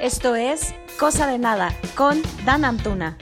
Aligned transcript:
Esto 0.00 0.36
es 0.36 0.74
Cosa 0.98 1.26
de 1.26 1.38
Nada 1.38 1.74
con 1.94 2.20
Dan 2.44 2.66
Antuna. 2.66 3.16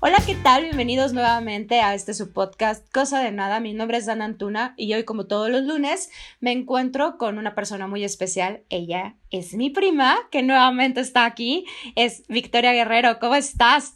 Hola, 0.00 0.18
¿qué 0.26 0.34
tal? 0.34 0.64
Bienvenidos 0.64 1.14
nuevamente 1.14 1.80
a 1.80 1.94
este 1.94 2.12
su 2.12 2.30
podcast 2.30 2.86
Cosa 2.92 3.20
de 3.20 3.32
Nada. 3.32 3.58
Mi 3.58 3.72
nombre 3.72 3.96
es 3.96 4.04
Dan 4.04 4.20
Antuna 4.20 4.74
y 4.76 4.92
hoy, 4.92 5.04
como 5.04 5.26
todos 5.26 5.48
los 5.48 5.62
lunes, 5.62 6.10
me 6.40 6.52
encuentro 6.52 7.16
con 7.16 7.38
una 7.38 7.54
persona 7.54 7.86
muy 7.86 8.04
especial. 8.04 8.64
Ella 8.68 9.14
es 9.30 9.54
mi 9.54 9.70
prima, 9.70 10.18
que 10.30 10.42
nuevamente 10.42 11.00
está 11.00 11.24
aquí. 11.24 11.64
Es 11.96 12.24
Victoria 12.28 12.72
Guerrero. 12.72 13.18
¿Cómo 13.18 13.34
estás? 13.34 13.94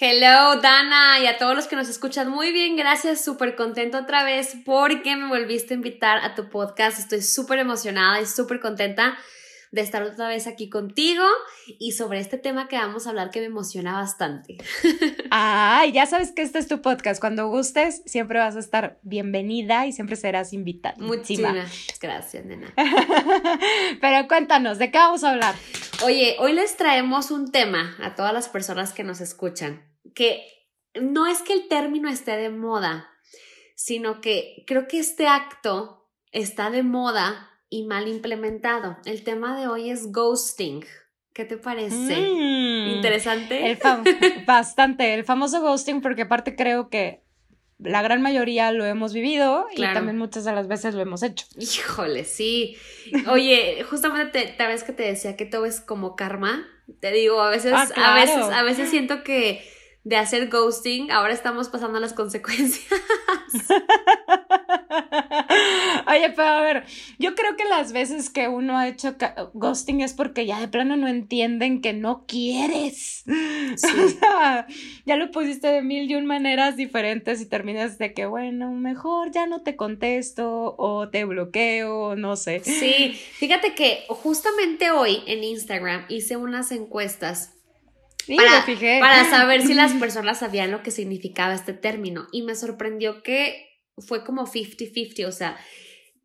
Hello, 0.00 0.58
Dana, 0.62 1.20
y 1.20 1.26
a 1.26 1.36
todos 1.36 1.54
los 1.54 1.66
que 1.66 1.76
nos 1.76 1.90
escuchan. 1.90 2.30
Muy 2.30 2.50
bien, 2.50 2.76
gracias. 2.76 3.22
Súper 3.22 3.56
contento 3.56 3.98
otra 3.98 4.24
vez 4.24 4.56
porque 4.64 5.16
me 5.16 5.28
volviste 5.28 5.74
a 5.74 5.76
invitar 5.76 6.24
a 6.24 6.34
tu 6.34 6.48
podcast. 6.48 6.98
Estoy 6.98 7.20
súper 7.20 7.58
emocionada 7.58 8.22
y 8.22 8.26
súper 8.26 8.60
contenta 8.60 9.18
de 9.70 9.80
estar 9.82 10.02
otra 10.02 10.28
vez 10.28 10.46
aquí 10.46 10.68
contigo 10.68 11.24
y 11.78 11.92
sobre 11.92 12.20
este 12.20 12.38
tema 12.38 12.68
que 12.68 12.76
vamos 12.76 13.06
a 13.06 13.10
hablar 13.10 13.30
que 13.30 13.40
me 13.40 13.46
emociona 13.46 13.92
bastante. 13.92 14.58
Ay, 15.30 15.92
ya 15.92 16.06
sabes 16.06 16.32
que 16.32 16.42
este 16.42 16.58
es 16.58 16.68
tu 16.68 16.80
podcast. 16.80 17.20
Cuando 17.20 17.48
gustes, 17.48 18.02
siempre 18.06 18.38
vas 18.38 18.56
a 18.56 18.60
estar 18.60 18.98
bienvenida 19.02 19.86
y 19.86 19.92
siempre 19.92 20.16
serás 20.16 20.52
invitada. 20.52 20.96
Muchísimas 20.98 21.70
gracias, 22.00 22.44
nena. 22.44 22.72
Pero 24.00 24.28
cuéntanos, 24.28 24.78
¿de 24.78 24.90
qué 24.90 24.98
vamos 24.98 25.24
a 25.24 25.30
hablar? 25.30 25.54
Oye, 26.04 26.36
hoy 26.38 26.52
les 26.52 26.76
traemos 26.76 27.30
un 27.30 27.50
tema 27.50 27.96
a 28.00 28.14
todas 28.14 28.32
las 28.32 28.48
personas 28.48 28.92
que 28.92 29.04
nos 29.04 29.20
escuchan, 29.20 29.84
que 30.14 30.42
no 30.94 31.26
es 31.26 31.42
que 31.42 31.52
el 31.52 31.68
término 31.68 32.08
esté 32.08 32.36
de 32.36 32.50
moda, 32.50 33.10
sino 33.74 34.20
que 34.20 34.64
creo 34.66 34.88
que 34.88 34.98
este 34.98 35.26
acto 35.26 36.08
está 36.32 36.70
de 36.70 36.82
moda 36.82 37.50
y 37.70 37.84
mal 37.84 38.08
implementado. 38.08 38.96
El 39.04 39.22
tema 39.24 39.58
de 39.58 39.68
hoy 39.68 39.90
es 39.90 40.12
ghosting. 40.12 40.84
¿Qué 41.32 41.44
te 41.44 41.56
parece? 41.56 42.16
Mm. 42.16 42.96
¿Interesante? 42.96 43.70
El 43.70 43.78
bastante. 44.46 45.14
El 45.14 45.24
famoso 45.24 45.60
ghosting, 45.60 46.00
porque 46.00 46.22
aparte 46.22 46.56
creo 46.56 46.88
que 46.88 47.22
la 47.78 48.02
gran 48.02 48.22
mayoría 48.22 48.72
lo 48.72 48.84
hemos 48.84 49.12
vivido 49.12 49.66
y 49.72 49.82
también 49.82 50.18
muchas 50.18 50.44
de 50.44 50.52
las 50.52 50.66
veces 50.66 50.94
lo 50.94 51.00
hemos 51.00 51.22
hecho. 51.22 51.46
Híjole, 51.56 52.24
sí. 52.24 52.76
Oye, 53.30 53.84
justamente 53.88 54.52
te, 54.56 54.66
vez 54.66 54.82
que 54.82 54.92
te 54.92 55.04
decía 55.04 55.36
que 55.36 55.46
todo 55.46 55.64
es 55.64 55.80
como 55.80 56.16
karma. 56.16 56.66
Te 57.00 57.12
digo, 57.12 57.40
a 57.40 57.50
veces, 57.50 57.72
ah, 57.72 57.86
a 57.96 58.14
veces, 58.14 58.44
a 58.44 58.62
veces 58.62 58.90
siento 58.90 59.22
que 59.22 59.62
de 60.08 60.16
hacer 60.16 60.48
ghosting, 60.48 61.10
ahora 61.10 61.34
estamos 61.34 61.68
pasando 61.68 62.00
las 62.00 62.14
consecuencias. 62.14 62.86
Oye, 66.10 66.30
pero 66.30 66.48
a 66.48 66.62
ver, 66.62 66.84
yo 67.18 67.34
creo 67.34 67.56
que 67.56 67.66
las 67.66 67.92
veces 67.92 68.30
que 68.30 68.48
uno 68.48 68.78
ha 68.78 68.88
hecho 68.88 69.16
ghosting 69.52 70.00
es 70.00 70.14
porque 70.14 70.46
ya 70.46 70.60
de 70.60 70.68
plano 70.68 70.96
no 70.96 71.08
entienden 71.08 71.82
que 71.82 71.92
no 71.92 72.24
quieres. 72.26 73.24
ya 75.04 75.16
lo 75.16 75.30
pusiste 75.30 75.66
de 75.66 75.82
mil 75.82 76.10
y 76.10 76.14
un 76.14 76.24
maneras 76.24 76.76
diferentes 76.76 77.42
y 77.42 77.46
terminas 77.46 77.98
de 77.98 78.14
que, 78.14 78.24
bueno, 78.24 78.72
mejor 78.72 79.30
ya 79.30 79.46
no 79.46 79.60
te 79.60 79.76
contesto 79.76 80.74
o 80.78 81.10
te 81.10 81.26
bloqueo, 81.26 82.16
no 82.16 82.36
sé. 82.36 82.60
Sí, 82.60 83.12
fíjate 83.12 83.74
que 83.74 84.04
justamente 84.08 84.90
hoy 84.90 85.22
en 85.26 85.44
Instagram 85.44 86.06
hice 86.08 86.38
unas 86.38 86.72
encuestas 86.72 87.57
para, 88.36 88.64
para 89.00 89.24
saber 89.30 89.62
si 89.62 89.74
las 89.74 89.92
personas 90.00 90.38
sabían 90.38 90.70
lo 90.70 90.82
que 90.82 90.90
significaba 90.90 91.54
este 91.54 91.72
término. 91.72 92.26
Y 92.32 92.42
me 92.42 92.54
sorprendió 92.54 93.22
que 93.22 93.68
fue 93.98 94.24
como 94.24 94.46
50-50, 94.46 95.26
o 95.26 95.32
sea, 95.32 95.58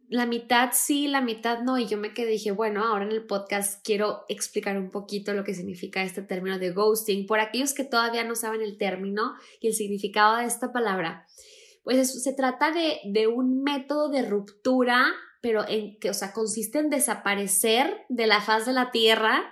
la 0.10 0.26
mitad 0.26 0.70
sí, 0.74 1.08
la 1.08 1.22
mitad 1.22 1.62
no. 1.62 1.80
Y 1.80 1.88
yo 1.88 1.98
me 1.98 2.14
quedé, 2.14 2.32
dije, 2.32 2.52
bueno, 2.52 2.86
ahora 2.86 3.06
en 3.06 3.12
el 3.12 3.26
podcast 3.26 3.84
quiero 3.84 4.26
explicar 4.30 4.78
un 4.78 4.92
poquito 4.92 5.34
lo 5.34 5.44
que 5.44 5.56
significa 5.56 6.04
este 6.04 6.22
término 6.22 6.60
de 6.60 6.72
ghosting. 6.72 7.26
Por 7.26 7.40
aquellos 7.40 7.74
que 7.74 7.84
todavía 7.84 8.24
no 8.24 8.36
saben 8.36 8.62
el 8.62 8.78
término 8.78 9.34
y 9.60 9.68
el 9.68 9.74
significado 9.74 10.38
de 10.38 10.46
esta 10.46 10.72
palabra, 10.72 11.26
pues 11.84 12.24
se 12.24 12.34
trata 12.34 12.72
de, 12.72 13.00
de 13.06 13.28
un 13.28 13.64
método 13.64 14.10
de 14.10 14.22
ruptura, 14.22 15.08
pero 15.42 15.68
en 15.68 15.98
que, 16.00 16.10
o 16.10 16.14
sea, 16.14 16.32
consiste 16.32 16.80
en 16.80 16.90
desaparecer 16.90 18.06
de 18.10 18.28
la 18.28 18.40
faz 18.40 18.66
de 18.66 18.74
la 18.74 18.92
tierra 18.92 19.52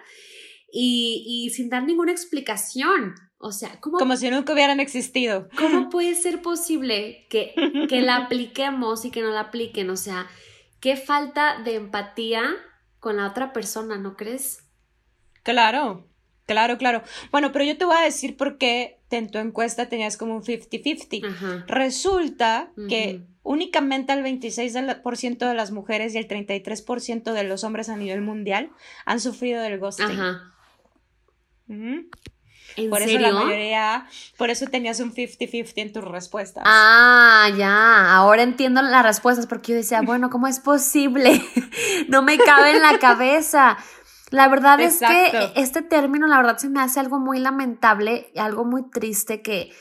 y, 0.72 1.52
sin 1.54 1.70
dar 1.70 1.84
ninguna 1.84 2.12
explicación. 2.12 3.16
O 3.38 3.52
sea, 3.52 3.80
¿cómo, 3.80 3.98
como 3.98 4.16
si 4.16 4.30
nunca 4.30 4.54
hubieran 4.54 4.80
existido. 4.80 5.50
¿Cómo 5.58 5.90
puede 5.90 6.16
ser 6.16 6.42
posible 6.42 7.26
que, 7.30 7.54
que 7.90 8.02
la 8.02 8.18
apliquemos 8.18 9.04
y 9.06 9.12
que 9.12 9.22
no 9.22 9.32
la 9.32 9.42
apliquen? 9.42 9.90
O 9.90 9.98
sea, 9.98 10.28
qué 10.80 10.96
falta 10.96 11.60
de 11.64 11.76
empatía 11.76 12.44
con 13.00 13.18
la 13.18 13.28
otra 13.28 13.52
persona, 13.52 13.98
¿no 13.98 14.16
crees? 14.16 14.64
Claro, 15.44 16.08
claro, 16.46 16.78
claro. 16.78 17.02
Bueno, 17.32 17.52
pero 17.52 17.66
yo 17.66 17.78
te 17.78 17.86
voy 17.86 17.96
a 17.98 18.02
decir 18.02 18.38
por 18.38 18.60
qué 18.60 19.00
en 19.10 19.32
tu 19.32 19.40
encuesta 19.40 19.90
tenías 19.90 20.18
como 20.18 20.36
un 20.36 20.44
50-50. 20.44 21.66
Resulta 21.66 22.72
que 22.88 23.26
únicamente 23.42 24.14
el 24.14 24.24
26% 24.24 25.38
de 25.48 25.54
las 25.56 25.72
mujeres 25.72 26.14
y 26.14 26.20
el 26.20 26.28
33% 26.28 27.34
de 27.34 27.44
los 27.44 27.64
hombres 27.64 27.90
a 27.90 27.98
nivel 27.98 28.22
mundial 28.22 28.70
han 29.06 29.20
sufrido 29.20 29.64
del 29.64 29.80
ghosting. 29.80 30.12
Ajá 30.12 30.52
por 32.90 33.02
eso 33.02 33.20
la 33.20 33.32
mayoría, 33.32 34.08
por 34.38 34.50
eso 34.50 34.66
tenías 34.68 35.00
un 35.00 35.14
50-50 35.14 35.74
en 35.76 35.94
tus 35.94 36.04
respuestas. 36.04 36.64
Ah, 36.66 37.50
ya, 37.58 38.14
ahora 38.14 38.44
entiendo 38.44 38.82
las 38.82 39.04
respuestas 39.04 39.48
porque 39.48 39.72
yo 39.72 39.78
decía, 39.78 40.02
bueno, 40.02 40.30
¿cómo 40.30 40.48
es 40.48 40.60
posible? 40.60 41.42
no 42.08 42.22
me 42.22 42.38
cabe 42.38 42.72
en 42.72 42.82
la 42.82 43.00
cabeza. 43.00 43.78
La 44.30 44.48
verdad 44.48 44.80
es 44.80 45.00
que 45.00 45.52
este 45.56 45.82
término, 45.82 46.26
la 46.26 46.38
verdad, 46.38 46.58
se 46.58 46.70
me 46.70 46.80
hace 46.80 47.02
algo 47.02 47.20
muy 47.20 47.40
lamentable, 47.40 48.32
algo 48.38 48.64
muy 48.64 48.90
triste, 48.90 49.42
que 49.42 49.72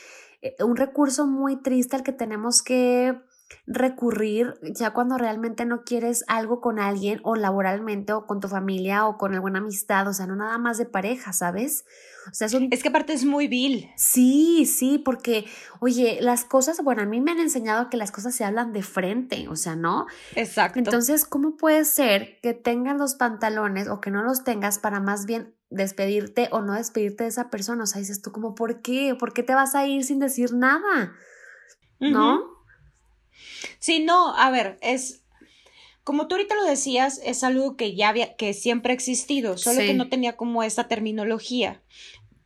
eh, 0.41 0.55
un 0.59 0.75
recurso 0.75 1.25
muy 1.25 1.61
triste 1.61 1.95
al 1.95 2.03
que 2.03 2.11
tenemos 2.11 2.61
que 2.61 3.17
recurrir 3.67 4.53
ya 4.61 4.91
cuando 4.91 5.17
realmente 5.17 5.65
no 5.65 5.83
quieres 5.83 6.23
algo 6.27 6.61
con 6.61 6.79
alguien 6.79 7.19
o 7.23 7.35
laboralmente 7.35 8.13
o 8.13 8.25
con 8.25 8.39
tu 8.39 8.47
familia 8.47 9.05
o 9.05 9.17
con 9.17 9.33
alguna 9.33 9.59
amistad, 9.59 10.07
o 10.07 10.13
sea, 10.13 10.27
no 10.27 10.35
nada 10.35 10.57
más 10.57 10.77
de 10.77 10.85
pareja, 10.85 11.33
¿sabes? 11.33 11.85
O 12.29 12.33
sea, 12.33 12.47
es 12.47 12.83
que 12.83 12.89
aparte 12.89 13.13
es 13.13 13.25
muy 13.25 13.47
vil. 13.47 13.89
Sí, 13.95 14.65
sí, 14.65 14.99
porque, 14.99 15.45
oye, 15.79 16.19
las 16.21 16.45
cosas, 16.45 16.83
bueno, 16.83 17.01
a 17.01 17.05
mí 17.05 17.19
me 17.19 17.31
han 17.31 17.39
enseñado 17.39 17.89
que 17.89 17.97
las 17.97 18.11
cosas 18.11 18.35
se 18.35 18.43
hablan 18.43 18.73
de 18.73 18.83
frente, 18.83 19.47
o 19.47 19.55
sea, 19.55 19.75
¿no? 19.75 20.05
Exacto. 20.35 20.77
Entonces, 20.77 21.25
¿cómo 21.25 21.57
puede 21.57 21.83
ser 21.85 22.39
que 22.41 22.53
tengas 22.53 22.97
los 22.97 23.15
pantalones 23.15 23.87
o 23.87 24.01
que 24.01 24.11
no 24.11 24.23
los 24.23 24.43
tengas 24.43 24.79
para 24.79 24.99
más 24.99 25.25
bien 25.25 25.55
despedirte 25.69 26.49
o 26.51 26.61
no 26.61 26.73
despedirte 26.73 27.23
de 27.23 27.29
esa 27.29 27.49
persona? 27.49 27.83
O 27.83 27.87
sea, 27.87 27.99
dices 27.99 28.21
tú 28.21 28.31
como, 28.31 28.53
¿por 28.53 28.81
qué? 28.81 29.15
¿Por 29.17 29.33
qué 29.33 29.43
te 29.43 29.55
vas 29.55 29.73
a 29.73 29.87
ir 29.87 30.03
sin 30.03 30.19
decir 30.19 30.53
nada? 30.53 31.13
¿No? 31.99 32.60
Sí, 33.79 33.99
no, 33.99 34.35
a 34.35 34.49
ver, 34.51 34.77
es 34.81 35.21
como 36.03 36.27
tú 36.27 36.35
ahorita 36.35 36.55
lo 36.55 36.65
decías, 36.65 37.21
es 37.23 37.43
algo 37.43 37.77
que 37.77 37.95
ya 37.95 38.09
había, 38.09 38.35
que 38.35 38.53
siempre 38.53 38.91
ha 38.91 38.95
existido, 38.95 39.57
solo 39.57 39.79
que 39.79 39.93
no 39.93 40.09
tenía 40.09 40.35
como 40.35 40.63
esta 40.63 40.87
terminología. 40.87 41.81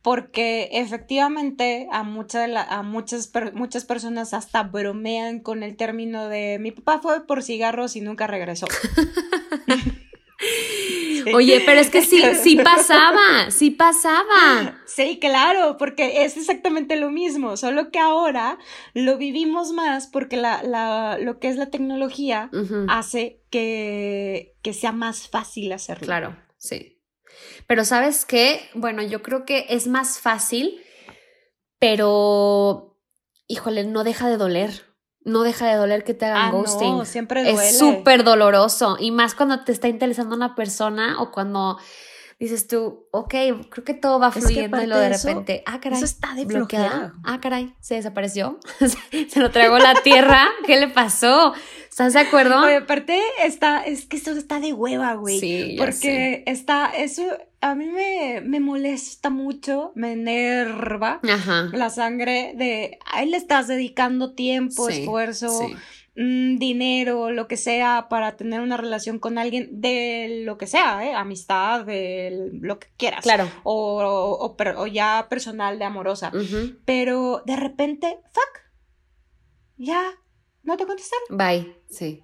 Porque 0.02 0.68
efectivamente 0.72 1.88
a, 1.90 2.04
mucha 2.04 2.44
a 2.44 2.82
muchas, 2.82 3.32
muchas 3.54 3.84
personas 3.84 4.34
hasta 4.34 4.62
bromean 4.62 5.40
con 5.40 5.64
el 5.64 5.76
término 5.76 6.28
de 6.28 6.58
mi 6.60 6.70
papá 6.70 7.00
fue 7.02 7.26
por 7.26 7.42
cigarros 7.42 7.96
y 7.96 8.02
nunca 8.02 8.28
regresó. 8.28 8.66
Oye, 11.34 11.62
pero 11.66 11.80
es 11.80 11.90
que 11.90 12.02
sí, 12.02 12.22
sí 12.42 12.56
pasaba, 12.56 13.50
sí 13.50 13.70
pasaba. 13.70 14.80
Sí, 14.86 15.18
claro, 15.18 15.76
porque 15.76 16.24
es 16.24 16.36
exactamente 16.36 16.96
lo 16.96 17.10
mismo, 17.10 17.56
solo 17.56 17.90
que 17.90 17.98
ahora 17.98 18.58
lo 18.94 19.18
vivimos 19.18 19.72
más 19.72 20.06
porque 20.06 20.36
la, 20.36 20.62
la, 20.62 21.18
lo 21.20 21.38
que 21.38 21.48
es 21.48 21.56
la 21.56 21.70
tecnología 21.70 22.50
hace 22.88 23.42
que, 23.50 24.56
que 24.62 24.72
sea 24.72 24.92
más 24.92 25.28
fácil 25.28 25.72
hacerlo. 25.72 26.06
Claro, 26.06 26.36
sí. 26.58 27.00
Pero 27.66 27.84
sabes 27.84 28.24
qué, 28.24 28.60
bueno, 28.74 29.02
yo 29.02 29.22
creo 29.22 29.44
que 29.44 29.66
es 29.68 29.86
más 29.86 30.20
fácil, 30.20 30.80
pero, 31.78 32.98
híjole, 33.48 33.84
no 33.84 34.04
deja 34.04 34.28
de 34.28 34.36
doler 34.36 34.95
no 35.26 35.42
deja 35.42 35.66
de 35.66 35.74
doler 35.74 36.04
que 36.04 36.14
te 36.14 36.24
hagan 36.24 36.48
ah, 36.48 36.50
ghosting. 36.52 36.98
No, 36.98 37.04
siempre 37.04 37.42
duele. 37.42 37.68
Es 37.68 37.78
súper 37.78 38.22
doloroso. 38.22 38.96
Y 38.98 39.10
más 39.10 39.34
cuando 39.34 39.64
te 39.64 39.72
está 39.72 39.88
interesando 39.88 40.36
una 40.36 40.54
persona 40.54 41.20
o 41.20 41.32
cuando 41.32 41.78
dices 42.38 42.68
tú, 42.68 43.08
ok, 43.12 43.34
creo 43.70 43.84
que 43.84 43.94
todo 43.94 44.18
va 44.18 44.30
fluyendo 44.30 44.82
y 44.82 44.86
lo 44.86 44.98
de 44.98 45.08
repente, 45.08 45.62
ah, 45.66 45.80
caray, 45.80 45.96
eso 45.96 46.04
está. 46.04 46.34
Ah, 47.24 47.40
caray, 47.40 47.74
se 47.80 47.94
desapareció. 47.94 48.58
se 49.28 49.40
lo 49.40 49.50
tragó 49.50 49.78
la 49.78 49.94
tierra. 50.02 50.46
¿Qué 50.66 50.78
le 50.78 50.88
pasó? 50.88 51.54
¿Estás 51.88 52.12
de 52.12 52.20
acuerdo? 52.20 52.62
Oye, 52.62 52.76
aparte 52.76 53.18
está, 53.42 53.82
es 53.82 54.04
que 54.04 54.18
esto 54.18 54.32
está 54.32 54.60
de 54.60 54.74
hueva, 54.74 55.14
güey. 55.14 55.40
Sí, 55.40 55.76
porque 55.78 56.42
está, 56.46 56.90
eso 56.90 57.22
a 57.62 57.74
mí 57.74 57.86
me, 57.86 58.42
me 58.42 58.60
molesta 58.60 59.30
mucho, 59.30 59.92
me 59.94 60.12
enerva 60.12 61.20
la 61.72 61.90
sangre 61.90 62.52
de, 62.54 62.98
ahí 63.06 63.28
le 63.30 63.38
estás 63.38 63.66
dedicando 63.66 64.34
tiempo, 64.34 64.88
esfuerzo. 64.88 65.68
Mm, 66.16 66.56
dinero, 66.58 67.30
lo 67.30 67.48
que 67.48 67.56
sea, 67.56 68.06
para 68.08 68.36
tener 68.36 68.60
una 68.60 68.76
relación 68.76 69.18
con 69.18 69.38
alguien 69.38 69.80
de 69.80 70.42
lo 70.44 70.58
que 70.58 70.66
sea, 70.66 71.04
¿eh? 71.04 71.14
amistad, 71.14 71.84
de 71.84 72.50
lo 72.60 72.78
que 72.78 72.88
quieras. 72.96 73.22
Claro. 73.22 73.48
O, 73.62 74.56
o, 74.76 74.86
ya 74.86 75.26
personal, 75.28 75.78
de 75.78 75.84
amorosa. 75.84 76.32
Pero 76.84 77.42
de 77.46 77.56
repente, 77.56 78.18
fuck, 78.32 78.60
ya 79.76 80.12
no 80.62 80.76
te 80.76 80.86
contestaron. 80.86 81.26
Bye, 81.30 81.76
sí. 81.88 82.22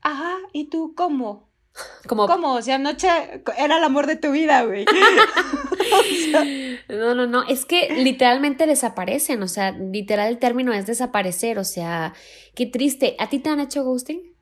Ajá, 0.00 0.38
¿y 0.52 0.68
tú 0.68 0.94
cómo? 0.96 1.50
Como... 2.06 2.26
¿Cómo? 2.26 2.54
O 2.54 2.62
sea, 2.62 2.76
anoche 2.76 3.08
era 3.56 3.78
el 3.78 3.84
amor 3.84 4.06
de 4.06 4.16
tu 4.16 4.30
vida, 4.32 4.64
güey. 4.64 4.84
No, 6.92 7.14
no, 7.14 7.26
no. 7.26 7.42
Es 7.48 7.64
que 7.64 7.88
literalmente 7.94 8.66
desaparecen. 8.66 9.42
O 9.42 9.48
sea, 9.48 9.72
literal 9.72 10.28
el 10.28 10.38
término 10.38 10.72
es 10.72 10.86
desaparecer. 10.86 11.58
O 11.58 11.64
sea, 11.64 12.14
qué 12.54 12.66
triste. 12.66 13.16
¿A 13.18 13.28
ti 13.28 13.38
te 13.38 13.50
han 13.50 13.60
hecho 13.60 13.82
ghosting? 13.84 14.32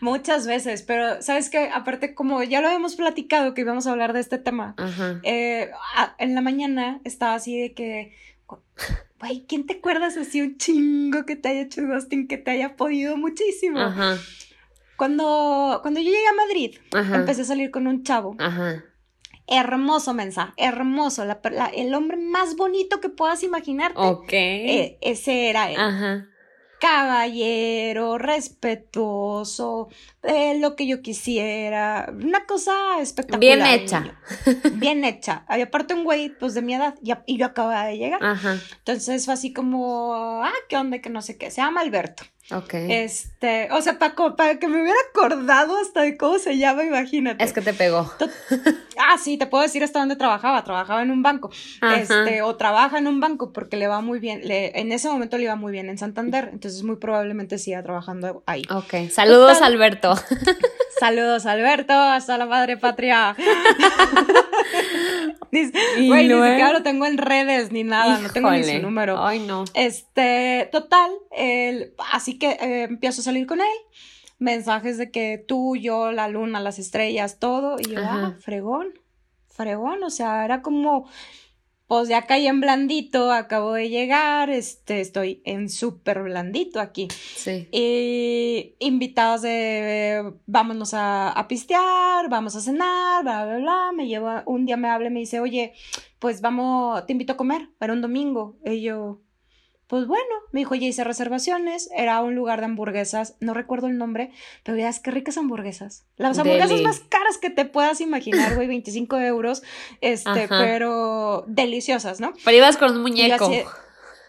Muchas 0.00 0.46
veces, 0.46 0.82
pero 0.82 1.20
sabes 1.20 1.50
que 1.50 1.68
aparte 1.68 2.14
como 2.14 2.42
ya 2.42 2.62
lo 2.62 2.68
habíamos 2.68 2.96
platicado 2.96 3.52
que 3.52 3.60
íbamos 3.60 3.86
a 3.86 3.92
hablar 3.92 4.14
de 4.14 4.20
este 4.20 4.38
tema, 4.38 4.74
eh, 5.22 5.70
en 6.18 6.34
la 6.34 6.40
mañana 6.40 7.00
estaba 7.04 7.34
así 7.34 7.60
de 7.60 7.74
que, 7.74 8.14
güey, 9.20 9.44
¿quién 9.46 9.66
te 9.66 9.74
acuerdas 9.74 10.16
así 10.16 10.40
un 10.40 10.56
chingo 10.56 11.26
que 11.26 11.36
te 11.36 11.50
haya 11.50 11.60
hecho 11.62 11.82
ghosting, 11.86 12.28
que 12.28 12.38
te 12.38 12.52
haya 12.52 12.76
podido 12.76 13.18
muchísimo? 13.18 13.78
Ajá. 13.78 14.16
Cuando, 14.96 15.80
cuando 15.82 16.00
yo 16.00 16.06
llegué 16.06 16.28
a 16.28 16.46
Madrid, 16.46 16.78
empecé 17.14 17.42
a 17.42 17.44
salir 17.44 17.70
con 17.70 17.86
un 17.86 18.04
chavo. 18.04 18.36
Ajá. 18.38 18.84
Hermoso, 19.46 20.14
mensa, 20.14 20.54
hermoso, 20.56 21.24
el 21.74 21.94
hombre 21.94 22.16
más 22.16 22.56
bonito 22.56 23.00
que 23.00 23.10
puedas 23.10 23.42
imaginarte. 23.42 24.00
Ok. 24.00 24.32
E, 24.32 24.98
ese 25.02 25.50
era 25.50 25.70
él. 25.70 25.78
Ajá 25.78 26.28
caballero, 26.84 28.18
respetuoso, 28.18 29.88
eh, 30.22 30.58
lo 30.58 30.76
que 30.76 30.86
yo 30.86 31.00
quisiera, 31.00 32.12
una 32.12 32.44
cosa 32.44 33.00
espectacular. 33.00 33.40
Bien 33.40 33.66
hecha. 33.66 34.20
Bien 34.74 35.02
hecha. 35.04 35.46
Había 35.48 35.64
aparte 35.64 35.94
un 35.94 36.04
güey, 36.04 36.28
pues 36.28 36.52
de 36.52 36.60
mi 36.60 36.74
edad, 36.74 36.94
y, 37.02 37.38
yo 37.38 37.46
acababa 37.46 37.86
de 37.86 37.96
llegar. 37.96 38.22
Ajá. 38.22 38.58
Entonces 38.76 39.24
fue 39.24 39.32
así 39.32 39.54
como, 39.54 40.42
ah, 40.44 40.52
qué 40.68 40.76
onda, 40.76 40.98
que 40.98 41.08
no 41.08 41.22
sé 41.22 41.38
qué, 41.38 41.50
se 41.50 41.62
llama 41.62 41.80
Alberto. 41.80 42.24
Ok. 42.50 42.74
Este, 42.74 43.68
o 43.72 43.80
sea, 43.80 43.98
para, 43.98 44.14
para 44.36 44.58
que 44.58 44.68
me 44.68 44.82
hubiera 44.82 44.98
acordado 45.10 45.78
hasta 45.78 46.02
de 46.02 46.18
cómo 46.18 46.38
se 46.38 46.58
llama, 46.58 46.84
imagínate. 46.84 47.42
Es 47.42 47.52
que 47.54 47.62
te 47.62 47.72
pegó. 47.72 48.10
Ah, 48.96 49.18
sí, 49.18 49.38
te 49.38 49.46
puedo 49.46 49.62
decir 49.62 49.82
hasta 49.82 49.98
dónde 49.98 50.16
trabajaba. 50.16 50.62
Trabajaba 50.62 51.02
en 51.02 51.10
un 51.10 51.22
banco. 51.22 51.50
Este, 51.96 52.42
o 52.42 52.56
trabaja 52.56 52.98
en 52.98 53.06
un 53.06 53.18
banco 53.18 53.52
porque 53.52 53.76
le 53.76 53.88
va 53.88 54.00
muy 54.00 54.18
bien. 54.18 54.46
Le, 54.46 54.78
en 54.78 54.92
ese 54.92 55.08
momento 55.08 55.36
le 55.36 55.44
iba 55.44 55.56
muy 55.56 55.72
bien 55.72 55.88
en 55.88 55.98
Santander. 55.98 56.50
Entonces, 56.52 56.82
muy 56.82 56.96
probablemente 56.96 57.58
siga 57.58 57.82
trabajando 57.82 58.42
ahí. 58.46 58.62
Ok. 58.70 59.10
Saludos, 59.10 59.62
Alberto. 59.62 60.14
Saludos, 61.00 61.46
Alberto. 61.46 61.92
Hasta 61.92 62.38
la 62.38 62.46
madre 62.46 62.76
patria. 62.76 63.36
Güey, 65.54 66.28
ni 66.28 66.34
siquiera 66.34 66.72
lo 66.72 66.82
tengo 66.82 67.06
en 67.06 67.18
redes 67.18 67.70
ni 67.70 67.84
nada, 67.84 68.18
no 68.18 68.30
tengo 68.30 68.50
ni 68.50 68.64
su 68.64 68.78
número. 68.80 69.24
Ay, 69.24 69.38
no. 69.38 69.64
Este, 69.74 70.68
total, 70.72 71.12
el, 71.36 71.94
así 72.12 72.33
que 72.38 72.52
eh, 72.52 72.82
empiezo 72.84 73.20
a 73.20 73.24
salir 73.24 73.46
con 73.46 73.60
él. 73.60 73.66
Mensajes 74.38 74.98
de 74.98 75.10
que 75.10 75.42
tú, 75.46 75.76
yo, 75.76 76.12
la 76.12 76.28
luna, 76.28 76.60
las 76.60 76.78
estrellas, 76.78 77.38
todo. 77.38 77.76
Y 77.78 77.90
yo, 77.90 78.00
ah, 78.02 78.34
fregón, 78.40 78.98
fregón. 79.48 80.02
O 80.02 80.10
sea, 80.10 80.44
era 80.44 80.62
como 80.62 81.06
pues 81.86 82.08
ya 82.08 82.22
caí 82.22 82.46
en 82.46 82.60
blandito, 82.60 83.30
acabo 83.30 83.74
de 83.74 83.90
llegar, 83.90 84.48
este, 84.48 85.00
estoy 85.00 85.42
en 85.44 85.68
súper 85.68 86.22
blandito 86.22 86.80
aquí. 86.80 87.08
Sí. 87.36 87.68
Y 87.72 88.74
invitados 88.78 89.42
de, 89.42 90.34
vámonos 90.46 90.94
a, 90.94 91.30
a, 91.30 91.46
pistear, 91.46 92.30
vamos 92.30 92.56
a 92.56 92.60
cenar, 92.60 93.22
bla, 93.22 93.44
bla, 93.44 93.58
bla. 93.58 93.92
Me 93.94 94.08
lleva, 94.08 94.42
un 94.46 94.64
día 94.64 94.78
me 94.78 94.88
habla 94.88 95.08
y 95.08 95.12
me 95.12 95.20
dice, 95.20 95.40
oye, 95.40 95.74
pues 96.18 96.40
vamos, 96.40 97.04
te 97.06 97.12
invito 97.12 97.34
a 97.34 97.36
comer, 97.36 97.68
para 97.78 97.92
un 97.92 98.00
domingo. 98.00 98.56
Y 98.64 98.80
yo, 98.80 99.20
pues 99.86 100.06
bueno, 100.06 100.34
me 100.52 100.60
dijo, 100.60 100.74
ya 100.74 100.86
hice 100.86 101.04
reservaciones, 101.04 101.90
era 101.94 102.20
un 102.22 102.34
lugar 102.34 102.60
de 102.60 102.66
hamburguesas, 102.66 103.36
no 103.40 103.52
recuerdo 103.52 103.86
el 103.86 103.98
nombre, 103.98 104.30
pero 104.62 104.76
veas 104.76 104.98
qué 104.98 105.10
ricas 105.10 105.36
hamburguesas. 105.36 106.06
Las 106.16 106.38
hamburguesas 106.38 106.80
más 106.80 107.00
caras 107.00 107.36
que 107.38 107.50
te 107.50 107.64
puedas 107.66 108.00
imaginar, 108.00 108.54
güey, 108.54 108.66
25 108.66 109.18
euros, 109.20 109.62
este, 110.00 110.48
pero 110.48 111.44
deliciosas, 111.46 112.20
¿no? 112.20 112.32
Pero 112.44 112.56
ibas 112.56 112.76
con 112.76 112.92
un 112.92 113.02
muñeco. 113.02 113.50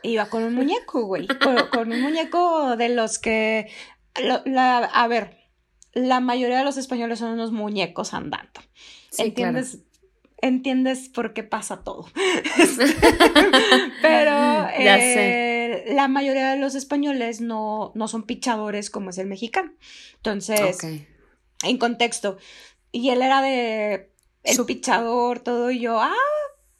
Iba, 0.03 0.29
con 0.29 0.43
un 0.43 0.53
muñeco, 0.53 1.05
güey, 1.05 1.27
con, 1.71 1.91
un 1.91 2.01
muñeco 2.01 2.75
de 2.75 2.89
los 2.89 3.17
que, 3.17 3.71
la, 4.45 4.77
a 4.77 5.07
ver, 5.07 5.37
la 5.93 6.19
mayoría 6.19 6.59
de 6.59 6.63
los 6.63 6.77
españoles 6.77 7.19
son 7.19 7.31
unos 7.31 7.51
muñecos 7.51 8.13
andando. 8.13 8.61
¿Entiendes? 9.17 9.79
Entiendes 10.41 11.09
por 11.09 11.33
qué 11.33 11.43
pasa 11.43 11.83
todo. 11.83 12.05
Pero 14.01 14.67
eh, 14.77 15.85
la 15.89 16.07
mayoría 16.07 16.51
de 16.51 16.57
los 16.57 16.75
españoles 16.75 17.41
no, 17.41 17.91
no, 17.95 18.07
son 18.07 18.23
pichadores 18.23 18.89
como 18.89 19.09
es 19.09 19.17
el 19.17 19.27
mexicano. 19.27 19.73
Entonces, 20.17 20.77
en 21.63 21.77
contexto. 21.77 22.37
Y 22.91 23.09
él 23.09 23.21
era 23.21 23.41
de 23.41 24.11
el 24.43 24.65
pichador, 24.65 25.39
todo, 25.39 25.71
y 25.71 25.79
yo, 25.79 25.99
ah, 25.99 26.13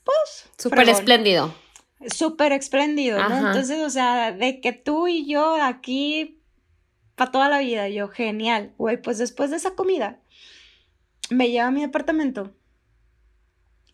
pues. 0.04 0.50
Súper 0.58 0.88
espléndido. 0.88 1.54
Súper 2.08 2.52
espléndido, 2.52 3.18
¿no? 3.28 3.48
Entonces, 3.48 3.82
o 3.82 3.90
sea, 3.90 4.32
de 4.32 4.62
que 4.62 4.72
tú 4.72 5.08
y 5.08 5.28
yo 5.28 5.56
aquí 5.62 6.40
para 7.16 7.32
toda 7.32 7.50
la 7.50 7.60
vida, 7.60 7.90
yo, 7.90 8.10
genial. 8.10 8.74
Güey, 8.78 9.02
pues 9.02 9.18
después 9.18 9.50
de 9.50 9.58
esa 9.58 9.72
comida, 9.72 10.20
me 11.30 11.50
lleva 11.50 11.68
a 11.68 11.72
mi 11.72 11.82
departamento 11.82 12.54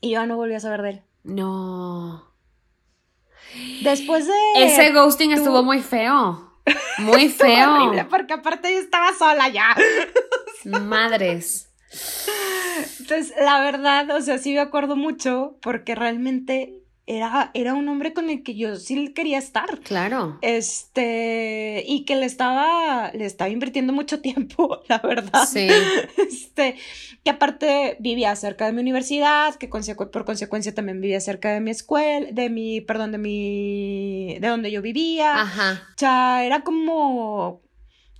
y 0.01 0.11
yo 0.11 0.25
no 0.25 0.35
volví 0.35 0.55
a 0.55 0.59
saber 0.59 0.81
de 0.81 0.89
él. 0.89 1.01
No. 1.23 2.33
Después 3.83 4.27
de. 4.27 4.33
Ese 4.55 4.91
ghosting 4.91 5.31
estuvo 5.31 5.63
muy 5.63 5.81
feo. 5.81 6.51
Muy 6.99 7.29
feo. 7.29 7.75
horrible 7.75 8.05
porque 8.05 8.33
aparte 8.33 8.73
yo 8.73 8.79
estaba 8.79 9.13
sola 9.13 9.49
ya. 9.49 9.75
Madres. 10.65 11.69
Entonces, 12.99 13.33
la 13.39 13.59
verdad, 13.61 14.09
o 14.15 14.21
sea, 14.21 14.37
sí 14.37 14.53
me 14.53 14.59
acuerdo 14.61 14.95
mucho 14.95 15.57
porque 15.61 15.95
realmente 15.95 16.80
era, 17.11 17.51
era 17.53 17.73
un 17.73 17.89
hombre 17.89 18.13
con 18.13 18.29
el 18.29 18.41
que 18.41 18.55
yo 18.55 18.77
sí 18.77 19.13
quería 19.13 19.37
estar. 19.37 19.79
Claro. 19.81 20.37
Este, 20.41 21.83
y 21.85 22.05
que 22.05 22.15
le 22.15 22.25
estaba, 22.25 23.11
le 23.13 23.25
estaba 23.25 23.49
invirtiendo 23.49 23.91
mucho 23.91 24.21
tiempo, 24.21 24.81
la 24.87 24.99
verdad. 24.99 25.45
Sí. 25.45 25.67
Este, 26.31 26.75
que 27.23 27.29
aparte 27.29 27.97
vivía 27.99 28.35
cerca 28.35 28.65
de 28.65 28.73
mi 28.73 28.81
universidad, 28.81 29.55
que 29.55 29.67
por 29.67 30.25
consecuencia 30.25 30.73
también 30.73 31.01
vivía 31.01 31.19
cerca 31.19 31.51
de 31.51 31.59
mi 31.59 31.71
escuela, 31.71 32.27
de 32.31 32.49
mi, 32.49 32.81
perdón, 32.81 33.11
de 33.11 33.17
mi, 33.17 34.37
de 34.39 34.47
donde 34.47 34.71
yo 34.71 34.81
vivía. 34.81 35.41
Ajá. 35.41 35.83
O 35.89 35.97
sea, 35.97 36.45
era 36.45 36.61
como, 36.61 37.61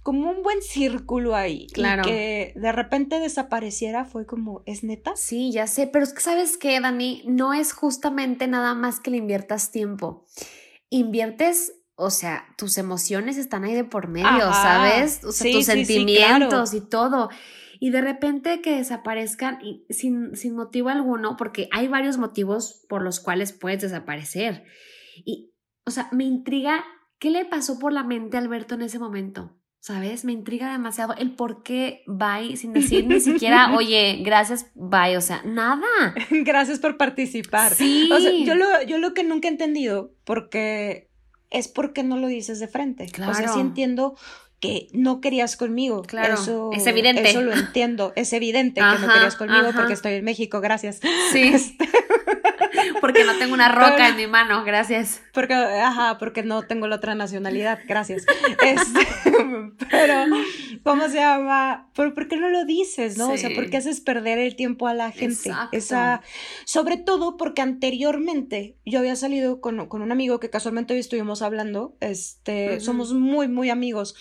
como 0.04 0.30
un 0.30 0.44
buen 0.44 0.62
círculo 0.62 1.36
ahí. 1.36 1.68
Claro. 1.68 2.04
Y 2.04 2.06
que 2.06 2.54
de 2.56 2.72
repente 2.72 3.20
desapareciera 3.20 4.06
fue 4.06 4.26
como, 4.26 4.64
¿es 4.66 4.84
neta? 4.84 5.16
Sí, 5.16 5.52
ya 5.52 5.68
sé, 5.68 5.88
pero 5.88 6.04
es 6.04 6.14
que 6.14 6.22
sabes 6.22 6.58
qué, 6.58 6.80
Dani, 6.80 7.24
no 7.26 7.54
es 7.54 7.74
justamente 7.74 8.48
nada 8.48 8.74
más 8.74 9.00
que 9.00 9.12
le 9.12 9.18
inviertas 9.18 9.72
tiempo. 9.72 10.26
Inviertes 10.90 11.74
o 12.04 12.10
sea, 12.10 12.48
tus 12.58 12.80
emociones 12.80 13.38
están 13.38 13.64
ahí 13.64 13.76
de 13.76 13.84
por 13.84 14.08
medio, 14.08 14.52
¿sabes? 14.52 15.24
O 15.24 15.32
sea, 15.32 15.52
tus 15.52 15.66
sentimientos 15.66 16.74
y 16.74 16.82
todo. 16.82 17.30
Y 17.80 17.92
de 17.92 18.02
repente 18.02 18.62
que 18.62 18.78
desaparezcan 18.78 19.60
sin, 19.90 20.36
sin 20.36 20.56
motivo 20.56 20.90
alguno, 20.90 21.38
porque 21.38 21.68
hay 21.72 21.88
varios 21.88 22.18
motivos 22.18 22.86
por 22.90 23.04
los 23.04 23.20
cuales 23.20 23.54
puedes 23.54 23.84
desaparecer. 23.84 24.64
Y, 25.26 25.54
o 25.86 25.92
sea, 25.92 26.10
me 26.12 26.24
intriga 26.24 26.84
qué 27.20 27.30
le 27.30 27.46
pasó 27.46 27.78
por 27.78 27.94
la 27.94 28.04
mente 28.04 28.36
a 28.36 28.40
Alberto 28.40 28.74
en 28.74 28.82
ese 28.82 28.98
momento. 28.98 29.61
¿Sabes? 29.82 30.26
Me 30.26 30.32
intriga 30.32 30.72
demasiado 30.72 31.16
el 31.16 31.32
por 31.32 31.64
qué 31.64 32.04
bye 32.06 32.56
sin 32.56 32.72
decir 32.72 33.08
ni 33.08 33.20
siquiera, 33.20 33.76
oye, 33.76 34.22
gracias, 34.24 34.68
bye, 34.76 35.18
o 35.18 35.22
sea, 35.22 35.42
nada. 35.44 36.14
Gracias 36.30 36.78
por 36.78 36.98
participar. 36.98 37.74
Sí. 37.74 38.08
O 38.14 38.20
sea, 38.20 38.32
yo 38.32 38.54
lo, 38.54 38.84
yo 38.84 39.00
lo 39.00 39.16
que 39.16 39.24
nunca 39.24 39.48
he 39.48 39.52
entendido, 39.52 40.14
porque 40.24 41.10
es 41.50 41.68
porque 41.68 42.04
no 42.04 42.18
lo 42.18 42.28
dices 42.28 42.60
de 42.60 42.68
frente. 42.68 43.08
Claro. 43.08 43.32
O 43.32 43.34
sea, 43.34 43.48
sí 43.48 43.60
entiendo 43.60 44.16
que 44.60 44.88
no 44.94 45.20
querías 45.20 45.58
conmigo. 45.58 46.04
Claro. 46.04 46.36
Eso, 46.36 46.70
es 46.74 46.86
evidente. 46.86 47.28
Eso 47.28 47.42
lo 47.42 47.52
entiendo. 47.52 48.14
Es 48.16 48.32
evidente 48.34 48.80
que 48.80 49.08
no 49.08 49.12
querías 49.12 49.36
conmigo 49.36 49.70
porque 49.76 49.94
estoy 49.94 50.14
en 50.14 50.24
México, 50.24 50.62
gracias. 50.62 51.00
Sí. 51.32 51.52
Este, 51.62 51.88
porque 53.00 53.24
no 53.24 53.36
tengo 53.38 53.54
una 53.54 53.70
roca 53.70 54.10
en 54.10 54.16
mi 54.16 54.28
mano, 54.28 54.64
gracias. 54.64 55.22
Porque, 55.34 55.54
ajá, 55.54 56.18
porque 56.18 56.44
no 56.44 56.64
tengo 56.64 56.88
la 56.88 56.98
otra 56.98 57.16
nacionalidad, 57.16 57.80
gracias. 57.88 58.26
Este, 58.64 59.08
pero, 59.90 60.26
¿cómo 60.84 61.08
se 61.08 61.16
llama? 61.16 61.90
¿Por, 61.94 62.14
¿Por, 62.14 62.28
qué 62.28 62.38
no 62.38 62.50
lo 62.50 62.66
dices, 62.66 63.18
no? 63.18 63.32
O 63.32 63.38
sea, 63.38 63.50
¿por 63.54 63.70
qué 63.70 63.78
haces 63.78 64.02
perder 64.02 64.40
el 64.40 64.56
tiempo 64.56 64.88
a 64.88 64.94
la 64.94 65.12
gente? 65.12 65.50
Exacto. 65.50 65.78
Esa, 65.78 66.22
sobre 66.66 66.98
todo 66.98 67.38
porque 67.38 67.62
anteriormente 67.62 68.78
yo 68.86 69.00
había 69.00 69.16
salido 69.16 69.62
con, 69.62 69.88
con 69.88 70.02
un 70.02 70.12
amigo 70.12 70.40
que 70.40 70.50
casualmente 70.50 70.94
hoy 70.94 71.00
estuvimos 71.00 71.42
hablando, 71.42 71.96
este, 72.00 72.80
somos 72.80 73.14
muy, 73.14 73.48
muy 73.48 73.70
amigos, 73.70 74.16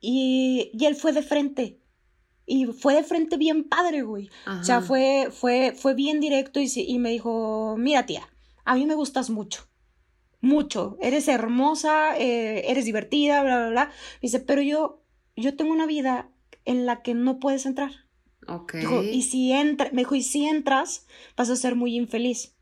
y, 0.00 0.70
y 0.72 0.86
él 0.86 0.96
fue 0.96 1.12
de 1.12 1.22
frente 1.22 1.78
y 2.46 2.66
fue 2.66 2.94
de 2.94 3.02
frente 3.02 3.36
bien 3.36 3.64
padre, 3.64 4.02
güey. 4.02 4.30
O 4.46 4.64
sea, 4.64 4.80
fue, 4.80 5.28
fue, 5.32 5.74
fue 5.76 5.94
bien 5.94 6.20
directo 6.20 6.60
y, 6.60 6.70
y 6.76 6.98
me 6.98 7.10
dijo, 7.10 7.74
mira 7.76 8.06
tía, 8.06 8.28
a 8.64 8.76
mí 8.76 8.86
me 8.86 8.94
gustas 8.94 9.30
mucho. 9.30 9.68
Mucho. 10.40 10.96
Eres 11.00 11.28
hermosa, 11.28 12.16
eh, 12.16 12.70
eres 12.70 12.84
divertida, 12.84 13.42
bla, 13.42 13.58
bla, 13.58 13.68
bla. 13.70 13.90
Dice, 14.22 14.40
pero 14.40 14.62
yo, 14.62 15.02
yo 15.34 15.56
tengo 15.56 15.72
una 15.72 15.86
vida 15.86 16.30
en 16.64 16.86
la 16.86 17.02
que 17.02 17.14
no 17.14 17.40
puedes 17.40 17.66
entrar. 17.66 17.90
Ok. 18.48 18.76
y 19.12 19.22
si 19.22 19.52
entra, 19.52 19.90
me 19.92 20.02
dijo, 20.02 20.14
y 20.14 20.22
si 20.22 20.46
entras, 20.46 21.06
vas 21.36 21.50
a 21.50 21.56
ser 21.56 21.74
muy 21.74 21.96
infeliz 21.96 22.55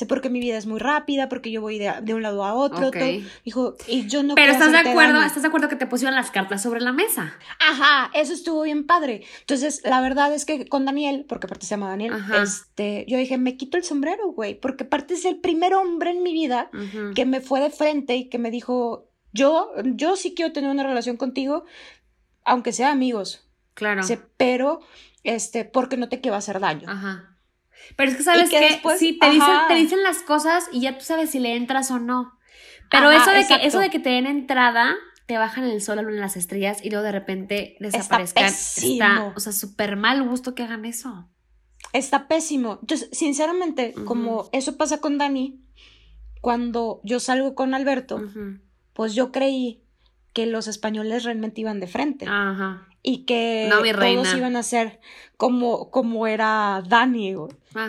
sé 0.00 0.06
porque 0.06 0.30
mi 0.30 0.40
vida 0.40 0.56
es 0.56 0.66
muy 0.66 0.78
rápida, 0.78 1.28
porque 1.28 1.50
yo 1.50 1.60
voy 1.60 1.78
de, 1.78 2.14
un 2.14 2.22
lado 2.22 2.44
a 2.44 2.54
otro. 2.54 2.90
dijo, 3.44 3.76
y 3.86 4.06
yo 4.06 4.22
no 4.22 4.34
Pero 4.34 4.52
estás 4.52 4.72
de 4.72 4.78
acuerdo, 4.78 5.20
estás 5.22 5.42
de 5.42 5.48
acuerdo 5.48 5.68
que 5.68 5.76
te 5.76 5.86
pusieron 5.86 6.14
las 6.16 6.30
cartas 6.30 6.62
sobre 6.62 6.80
la 6.80 6.92
mesa. 6.92 7.34
Ajá, 7.58 8.10
eso 8.14 8.32
estuvo 8.32 8.62
bien 8.62 8.86
padre. 8.86 9.24
Entonces, 9.40 9.82
la 9.84 10.00
verdad 10.00 10.32
es 10.34 10.44
que 10.44 10.66
con 10.66 10.84
Daniel, 10.84 11.26
porque 11.28 11.46
aparte 11.46 11.66
se 11.66 11.70
llama 11.70 11.90
Daniel, 11.90 12.14
este, 12.42 13.04
yo 13.08 13.18
dije, 13.18 13.38
me 13.38 13.56
quito 13.56 13.76
el 13.76 13.84
sombrero, 13.84 14.32
güey, 14.32 14.58
porque 14.58 14.84
aparte 14.84 15.14
es 15.14 15.24
el 15.24 15.38
primer 15.38 15.74
hombre 15.74 16.10
en 16.10 16.22
mi 16.22 16.32
vida 16.32 16.70
que 17.14 17.26
me 17.26 17.40
fue 17.40 17.60
de 17.60 17.70
frente 17.70 18.16
y 18.16 18.28
que 18.28 18.38
me 18.38 18.50
dijo, 18.50 19.10
yo, 19.32 19.70
yo 19.84 20.16
sí 20.16 20.34
quiero 20.34 20.52
tener 20.52 20.70
una 20.70 20.82
relación 20.82 21.16
contigo, 21.16 21.64
aunque 22.44 22.72
sea 22.72 22.90
amigos. 22.90 23.46
Claro. 23.74 24.02
pero, 24.36 24.80
este, 25.24 25.64
porque 25.64 25.96
no 25.96 26.08
te 26.08 26.20
quiero 26.20 26.36
hacer 26.36 26.58
daño. 26.60 26.88
Ajá. 26.90 27.29
Pero 27.96 28.10
es 28.10 28.16
que 28.16 28.22
sabes 28.22 28.50
que, 28.50 28.60
después, 28.60 28.98
sí, 28.98 29.18
te 29.18 29.30
dicen, 29.30 29.54
te 29.68 29.74
dicen 29.74 30.02
las 30.02 30.22
cosas 30.22 30.68
y 30.72 30.80
ya 30.80 30.96
tú 30.98 31.04
sabes 31.04 31.30
si 31.30 31.38
le 31.38 31.56
entras 31.56 31.90
o 31.90 31.98
no. 31.98 32.38
Pero 32.90 33.10
eso, 33.10 33.30
de 33.30 33.46
que, 33.46 33.66
eso 33.66 33.78
de 33.78 33.90
que 33.90 33.98
te 33.98 34.10
den 34.10 34.26
entrada, 34.26 34.96
te 35.26 35.38
bajan 35.38 35.64
el 35.64 35.80
sol, 35.80 35.98
en 35.98 36.20
las 36.20 36.36
estrellas 36.36 36.78
y 36.82 36.90
luego 36.90 37.04
de 37.04 37.12
repente 37.12 37.76
desaparezcan. 37.78 38.44
Está, 38.46 39.32
o 39.36 39.40
sea, 39.40 39.52
súper 39.52 39.96
mal 39.96 40.22
gusto 40.26 40.54
que 40.54 40.62
hagan 40.62 40.84
eso. 40.84 41.28
Está 41.92 42.26
pésimo. 42.28 42.78
Entonces, 42.80 43.08
sinceramente, 43.12 43.94
como 44.04 44.48
eso 44.52 44.76
pasa 44.76 44.98
con 44.98 45.18
Dani, 45.18 45.60
cuando 46.40 47.00
yo 47.04 47.20
salgo 47.20 47.54
con 47.54 47.74
Alberto, 47.74 48.20
pues 48.92 49.14
yo 49.14 49.30
creí 49.30 49.82
que 50.32 50.46
los 50.46 50.68
españoles 50.68 51.24
realmente 51.24 51.60
iban 51.60 51.80
de 51.80 51.86
frente. 51.86 52.26
Ajá 52.28 52.89
y 53.02 53.24
que 53.24 53.68
todos 53.70 54.34
iban 54.34 54.56
a 54.56 54.62
ser 54.62 55.00
como, 55.36 55.90
como 55.90 56.26
era 56.26 56.82
Dani, 56.86 57.34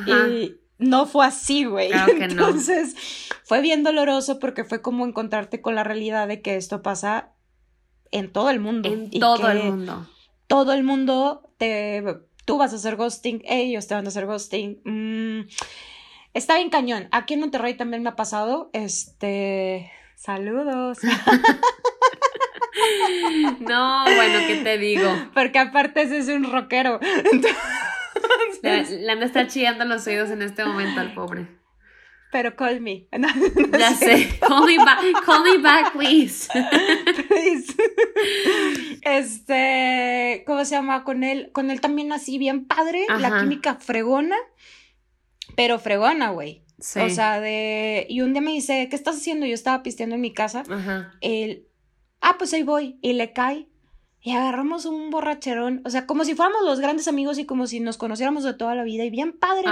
Y 0.08 0.56
no 0.78 1.06
fue 1.06 1.26
así, 1.26 1.66
güey. 1.66 1.92
Entonces, 2.20 2.96
fue 3.44 3.62
bien 3.62 3.84
doloroso 3.84 4.40
porque 4.40 4.64
fue 4.64 4.82
como 4.82 5.06
encontrarte 5.06 5.62
con 5.62 5.76
la 5.76 5.84
realidad 5.84 6.28
de 6.28 6.42
que 6.42 6.56
esto 6.56 6.82
pasa 6.82 7.34
en 8.12 8.32
todo 8.32 8.50
el 8.50 8.60
mundo. 8.60 8.90
En 8.90 9.10
todo 9.12 9.50
el 9.50 9.64
mundo. 9.64 10.08
Todo 10.48 10.74
el 10.74 10.84
mundo 10.84 11.50
te. 11.58 12.04
Tú 12.46 12.58
vas 12.58 12.74
a 12.74 12.78
hacer 12.78 12.96
ghosting, 12.96 13.44
ellos 13.46 13.88
te 13.88 13.94
van 13.94 14.06
a 14.06 14.10
hacer 14.10 14.26
ghosting. 14.26 14.82
Mm, 14.84 15.48
está 16.34 16.56
bien 16.56 16.70
cañón. 16.70 17.08
Aquí 17.12 17.36
en 17.36 17.42
Monterrey 17.42 17.76
también 17.76 18.02
me 18.02 18.10
ha 18.10 18.16
pasado. 18.16 18.70
Este. 18.74 19.92
Saludos. 20.16 21.00
No, 23.60 24.04
bueno, 24.04 24.40
¿qué 24.48 24.62
te 24.64 24.78
digo? 24.78 25.10
Porque 25.34 25.60
aparte 25.60 26.02
ese 26.04 26.20
es 26.20 26.28
un 26.30 26.52
rockero. 26.52 27.00
Le, 28.64 29.12
han 29.12 29.24
estar 29.24 29.48
chillando 29.48 29.86
los 29.86 30.06
oídos 30.08 30.30
en 30.30 30.42
este 30.42 30.64
momento 30.66 31.00
al 31.02 31.14
pobre. 31.14 31.48
Pero 32.32 32.56
call 32.56 32.80
me. 32.80 33.08
ya 33.78 33.94
sé. 33.94 34.30
Call 34.40 34.66
me 34.66 34.78
back, 34.78 35.26
call 35.26 35.44
me 35.44 35.58
back, 35.58 35.92
please. 35.94 36.48
please. 37.28 37.76
Este, 39.02 40.44
¿cómo 40.46 40.64
se 40.64 40.76
llama? 40.76 41.04
Con 41.04 41.24
él, 41.24 41.50
con 41.52 41.72
él 41.72 41.82
también 41.82 42.14
así 42.14 42.38
bien 42.38 42.66
padre, 42.66 43.06
la 43.20 43.42
química 43.42 43.76
fregona, 43.76 44.38
pero 45.56 45.78
fregona, 45.78 46.30
güey. 46.30 46.64
O 46.80 47.10
sea, 47.10 47.40
de. 47.42 48.06
Y 48.10 48.22
un 48.22 48.34
día 48.34 48.42
me 48.42 48.52
dice, 48.52 48.88
¿qué 48.90 48.96
estás 48.96 49.18
haciendo? 49.18 49.46
Yo 49.46 49.54
estaba 49.54 49.84
pisteando 49.84 50.16
en 50.16 50.22
mi 50.22 50.34
casa. 50.34 50.64
Ajá. 50.70 51.14
Él, 51.22 51.68
ah, 52.22 52.36
pues 52.38 52.54
ahí 52.54 52.64
voy, 52.64 52.98
y 53.02 53.14
le 53.14 53.34
cae. 53.34 53.68
Y 54.24 54.32
agarramos 54.32 54.86
un 54.86 55.10
borracherón, 55.10 55.82
o 55.84 55.90
sea, 55.90 56.06
como 56.06 56.24
si 56.24 56.36
fuéramos 56.36 56.64
los 56.64 56.80
grandes 56.80 57.08
amigos 57.08 57.40
y 57.40 57.46
como 57.46 57.66
si 57.66 57.80
nos 57.80 57.98
conociéramos 57.98 58.44
de 58.44 58.54
toda 58.54 58.76
la 58.76 58.84
vida 58.84 59.04
y 59.04 59.10
bien 59.10 59.34
padre, 59.34 59.68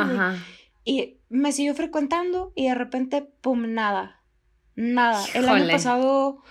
Y 0.84 1.18
me 1.30 1.52
siguió 1.52 1.76
frecuentando 1.76 2.52
y 2.56 2.68
de 2.68 2.74
repente, 2.74 3.22
pum, 3.42 3.74
nada, 3.74 4.24
nada. 4.76 5.24
El 5.36 5.48
año 5.48 5.70
pasado, 5.70 6.42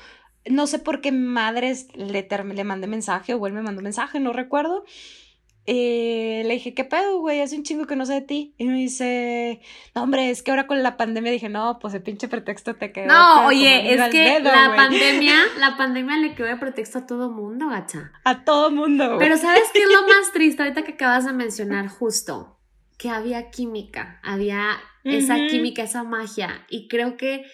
no 0.47 0.69
sé 0.69 0.79
por 0.79 1.01
qué 1.01 1.11
madres 1.11 1.89
le, 1.97 2.29
le 2.55 2.65
mandé 2.65 2.87
mensaje 2.87 3.35
o 3.35 3.47
él 3.49 3.53
me 3.53 3.63
mandó 3.63 3.83
mensaje, 3.83 4.21
no 4.21 4.33
recuerdo. 4.33 4.85
Eh, 5.71 6.45
le 6.47 6.55
dije, 6.55 6.73
¿qué 6.73 6.85
pedo, 6.85 7.21
güey? 7.21 7.43
Hace 7.43 7.55
un 7.55 7.63
chingo 7.63 7.87
que 7.87 7.95
no 7.95 8.07
sé 8.07 8.15
de 8.15 8.21
ti. 8.23 8.55
Y 8.57 8.65
me 8.65 8.79
dice, 8.79 9.61
no, 9.95 10.05
hombre, 10.05 10.31
es 10.31 10.43
que 10.43 10.51
ahora 10.51 10.67
con 10.67 10.83
la 10.83 10.97
pandemia 10.97 11.31
dije, 11.31 11.51
no, 11.51 11.79
pues 11.79 11.93
el 11.93 12.03
pinche 12.03 12.27
pretexto 12.27 12.77
te 12.77 12.91
quedó. 12.91 13.09
No, 13.09 13.47
oye, 13.49 13.93
es 13.93 14.09
que 14.09 14.41
la 14.41 14.73
pandemia, 14.75 15.35
la 15.59 15.77
pandemia 15.77 16.17
le 16.17 16.35
quedó 16.35 16.47
de 16.47 16.57
pretexto 16.57 17.01
a 17.01 17.07
todo 17.07 17.31
mundo, 17.31 17.69
gacha. 17.69 18.13
A 18.25 18.45
todo 18.45 18.71
mundo, 18.71 19.09
güey. 19.09 19.19
Pero 19.19 19.37
¿sabes 19.37 19.65
qué 19.75 19.81
es 19.81 19.91
lo 19.91 20.09
más 20.09 20.33
triste 20.33 20.63
ahorita 20.63 20.85
que 20.85 20.93
acabas 20.93 21.27
de 21.27 21.35
mencionar 21.35 21.89
justo? 21.89 22.59
Que 22.97 23.11
había 23.11 23.51
química, 23.51 24.21
había 24.23 24.79
esa 25.05 25.37
química, 25.51 25.83
esa 25.83 26.03
magia. 26.03 26.65
Y 26.71 26.89
creo 26.89 27.19
que 27.19 27.45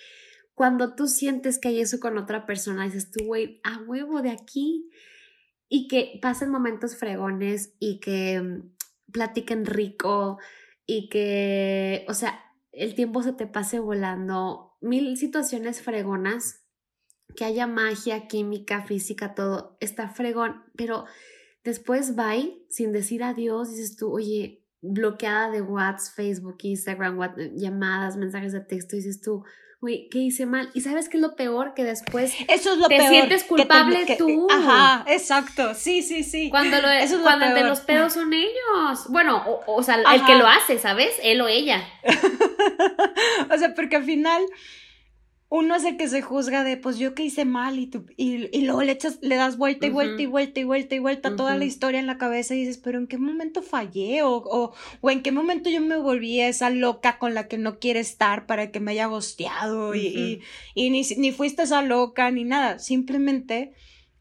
cuando 0.54 0.94
tú 0.94 1.09
sientes 1.09 1.59
que 1.59 1.66
hay 1.66 1.80
eso 1.80 1.99
con 1.99 2.16
otra 2.16 2.47
persona, 2.47 2.85
dices 2.85 3.11
tú, 3.11 3.25
güey, 3.25 3.61
a 3.64 3.78
huevo 3.78 4.23
de 4.23 4.30
aquí 4.30 4.88
y 5.75 5.88
que 5.88 6.21
pasen 6.23 6.50
momentos 6.52 6.95
fregones 6.95 7.75
y 7.81 7.99
que 7.99 8.40
mm, 8.40 8.76
platiquen 9.11 9.66
rico 9.66 10.38
y 10.87 11.09
que, 11.09 12.07
o 12.09 12.14
sea, 12.14 12.38
el 12.71 12.95
tiempo 12.95 13.25
se 13.25 13.33
te 13.33 13.49
pase 13.49 13.81
volando, 13.81 14.76
mil 14.81 15.16
situaciones 15.16 15.83
fregonas, 15.83 16.64
que 17.35 17.45
haya 17.45 17.66
magia, 17.66 18.28
química, 18.28 18.87
física, 18.87 19.35
todo, 19.35 19.76
está 19.81 20.09
fregón, 20.09 20.62
pero 20.76 21.07
después 21.64 22.14
bye, 22.14 22.64
sin 22.69 22.93
decir 22.93 23.25
adiós, 23.25 23.69
dices 23.73 23.97
tú, 23.97 24.12
oye, 24.12 24.64
bloqueada 24.81 25.50
de 25.50 25.61
WhatsApp, 25.61 26.14
Facebook, 26.14 26.59
Instagram, 26.62 27.19
llamadas, 27.57 28.16
mensajes 28.16 28.52
de 28.52 28.61
texto, 28.61 28.95
dices 28.95 29.21
tú, 29.21 29.43
güey, 29.85 30.09
¿qué 30.09 30.19
hice 30.19 30.47
mal? 30.47 30.71
Y 30.73 30.81
sabes 30.81 31.11
qué 31.11 31.19
es 31.19 31.21
lo 31.21 31.37
peor 31.37 31.75
que 31.75 31.85
después 31.85 32.35
Eso 32.49 32.73
es 32.73 32.79
lo 32.79 32.88
te 32.88 33.07
sientes 33.07 33.45
culpable 33.45 34.17
tú. 34.17 34.49
Ajá, 34.50 35.05
exacto. 35.07 35.75
Sí, 35.75 36.00
sí, 36.00 36.25
sí. 36.25 36.49
Cuando 36.49 36.81
lo 36.81 36.88
Eso 36.88 37.17
es 37.17 37.21
cuando 37.21 37.55
de 37.55 37.64
los 37.64 37.81
pedos 37.81 38.14
son 38.14 38.33
ellos. 38.33 39.05
Bueno, 39.11 39.45
o, 39.67 39.83
sea, 39.83 39.97
el 39.97 40.25
que 40.25 40.37
lo 40.37 40.47
hace, 40.47 40.79
¿sabes? 40.79 41.11
Él 41.23 41.43
o 41.43 41.49
ella. 41.49 41.87
o 43.55 43.59
sea, 43.59 43.75
porque 43.75 43.97
al 43.97 44.05
final 44.05 44.43
uno 45.55 45.77
es 45.77 45.85
el 45.85 45.97
que 45.97 46.09
se 46.09 46.21
juzga 46.21 46.65
de, 46.65 46.77
pues 46.77 46.99
yo 46.99 47.15
que 47.15 47.23
hice 47.23 47.45
mal 47.45 47.79
y, 47.79 47.87
tú, 47.87 48.07
y, 48.17 48.63
luego 48.63 48.83
le 48.83 48.91
echas, 48.91 49.21
le 49.23 49.37
das 49.37 49.57
vuelta 49.57 49.87
y 49.87 49.91
vuelta 49.91 50.21
y 50.21 50.27
vuelta 50.27 50.59
y 50.59 50.65
vuelta 50.65 50.97
y 50.97 50.99
vuelta 50.99 51.37
toda 51.37 51.57
la 51.57 51.65
historia 51.65 52.01
en 52.01 52.09
la 52.09 52.19
cabeza 52.19 52.57
y 52.57 52.59
dices, 52.59 52.79
pero 52.79 52.99
¿en 52.99 53.07
qué 53.07 53.19
momento 53.19 53.63
fallé? 53.63 54.25
O, 54.25 54.35
o, 54.35 54.73
o, 55.01 55.11
en 55.11 55.23
qué 55.23 55.31
momento 55.31 55.71
yo 55.71 55.81
me 55.81 55.97
volví 55.97 56.41
esa 56.41 56.71
loca 56.71 57.21
con 57.21 57.35
la 57.35 57.47
que 57.47 57.57
no 57.57 57.79
quiere 57.79 58.01
estar 58.01 58.47
para 58.47 58.73
que 58.73 58.81
me 58.81 58.91
haya 58.91 59.07
gosteado 59.07 59.95
y, 59.95 60.43
y, 60.75 60.91
ni, 60.91 61.03
ni 61.03 61.31
fuiste 61.31 61.63
esa 61.63 61.83
loca 61.83 62.29
ni 62.33 62.43
nada, 62.43 62.81
simplemente 62.81 63.75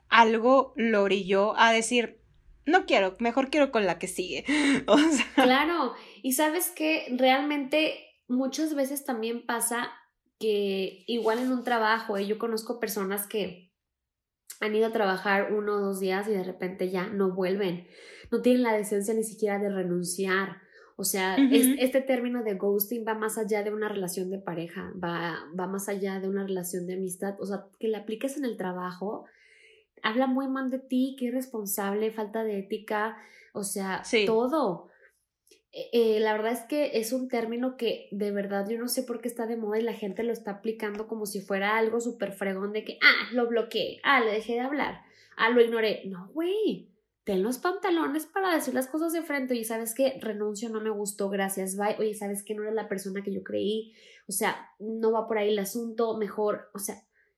algo 0.09 0.73
lo 0.75 1.01
orilló 1.01 1.57
a 1.57 1.71
decir, 1.71 2.19
no 2.67 2.85
quiero, 2.85 3.15
mejor 3.17 3.49
quiero 3.49 3.71
con 3.71 3.87
la 3.87 3.97
que 3.97 4.07
sigue. 4.07 4.45
Claro, 5.33 5.95
y 6.21 6.33
sabes 6.33 6.69
que 6.69 7.07
realmente 7.17 7.95
muchas 8.27 8.75
veces 8.75 9.03
también 9.03 9.47
pasa 9.47 9.91
que 10.39 11.03
igual 11.07 11.39
en 11.39 11.51
un 11.51 11.63
trabajo, 11.63 12.17
¿eh? 12.17 12.25
yo 12.25 12.37
conozco 12.37 12.79
personas 12.79 13.27
que 13.27 13.71
han 14.59 14.75
ido 14.75 14.87
a 14.87 14.91
trabajar 14.91 15.53
uno 15.53 15.75
o 15.75 15.79
dos 15.79 15.99
días 15.99 16.27
y 16.27 16.31
de 16.31 16.43
repente 16.43 16.89
ya 16.89 17.07
no 17.07 17.33
vuelven, 17.33 17.87
no 18.31 18.41
tienen 18.41 18.63
la 18.63 18.73
decencia 18.73 19.13
ni 19.13 19.23
siquiera 19.23 19.59
de 19.59 19.69
renunciar. 19.69 20.61
O 20.95 21.03
sea, 21.03 21.35
este 21.35 22.01
término 22.01 22.43
de 22.43 22.53
ghosting 22.53 23.03
va 23.05 23.15
más 23.15 23.39
allá 23.39 23.63
de 23.63 23.73
una 23.73 23.89
relación 23.89 24.29
de 24.29 24.37
pareja, 24.37 24.93
va, 25.03 25.39
va 25.59 25.65
más 25.67 25.89
allá 25.89 26.19
de 26.19 26.29
una 26.29 26.45
relación 26.45 26.85
de 26.85 26.93
amistad. 26.93 27.35
O 27.39 27.45
sea, 27.45 27.65
que 27.79 27.87
la 27.87 27.99
apliques 27.99 28.37
en 28.37 28.45
el 28.45 28.57
trabajo, 28.57 29.25
habla 30.03 30.27
muy 30.27 30.47
mal 30.47 30.69
de 30.69 30.79
ti, 30.79 31.15
que 31.17 31.25
irresponsable, 31.25 32.11
falta 32.11 32.43
de 32.43 32.59
ética, 32.59 33.17
o 33.53 33.63
sea, 33.63 34.03
todo. 34.27 34.89
Eh, 35.75 35.89
eh, 35.91 36.19
la 36.19 36.33
verdad 36.33 36.51
es 36.51 36.61
que 36.61 36.99
es 36.99 37.13
un 37.13 37.27
término 37.27 37.77
que 37.77 38.07
de 38.11 38.31
verdad 38.31 38.69
yo 38.69 38.77
no 38.77 38.87
sé 38.87 39.01
por 39.01 39.21
qué 39.21 39.27
está 39.27 39.47
de 39.47 39.57
moda 39.57 39.79
y 39.79 39.81
la 39.81 39.93
gente 39.93 40.21
lo 40.21 40.31
está 40.31 40.51
aplicando 40.51 41.07
como 41.07 41.25
si 41.25 41.41
fuera 41.41 41.77
algo 41.77 41.99
súper 41.99 42.31
fregón 42.31 42.73
de 42.73 42.85
que, 42.85 42.99
ah, 43.01 43.29
lo 43.33 43.47
bloqueé, 43.47 43.99
ah, 44.03 44.19
le 44.19 44.33
dejé 44.33 44.53
de 44.53 44.59
hablar, 44.59 45.01
ah, 45.35 45.49
lo 45.49 45.61
ignoré. 45.61 46.03
No, 46.05 46.29
güey, 46.31 46.93
ten 47.23 47.41
los 47.41 47.57
pantalones 47.57 48.27
para 48.27 48.53
decir 48.53 48.75
las 48.75 48.87
cosas 48.87 49.13
de 49.13 49.23
frente. 49.23 49.55
y 49.55 49.63
¿sabes 49.63 49.95
qué? 49.95 50.19
Renuncio, 50.21 50.69
no 50.69 50.79
me 50.79 50.91
gustó, 50.91 51.29
gracias, 51.29 51.75
bye. 51.75 51.95
Oye, 51.97 52.13
¿sabes 52.13 52.43
qué? 52.43 52.53
No 52.53 52.61
eres 52.61 52.75
la 52.75 52.87
persona 52.87 53.23
que 53.23 53.33
yo 53.33 53.41
creí. 53.41 53.93
O 54.27 54.31
sea, 54.31 54.69
no 54.79 55.11
va 55.11 55.27
por 55.27 55.39
ahí 55.39 55.49
el 55.49 55.59
asunto, 55.59 56.17
mejor, 56.17 56.69
o 56.75 56.79
sea, 56.79 56.97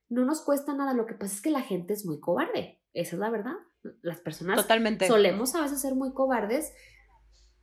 no 0.10 0.25
nos 0.25 0.42
cuesta 0.42 0.75
nada. 0.75 0.94
Lo 0.94 1.06
que 1.06 1.13
pasa 1.13 1.36
es 1.36 1.42
que 1.42 1.51
la 1.51 1.62
gente 1.62 1.94
es 1.94 2.06
muy 2.06 2.20
cobarde. 2.20 2.82
Esa 2.94 3.15
es 3.15 3.20
la 3.20 3.30
verdad. 3.30 3.56
Las 4.01 4.20
personas 4.20 4.62
Totalmente. 4.62 5.08
solemos 5.08 5.56
a 5.56 5.62
veces 5.62 5.80
ser 5.80 5.96
muy 5.96 6.12
cobardes 6.12 6.74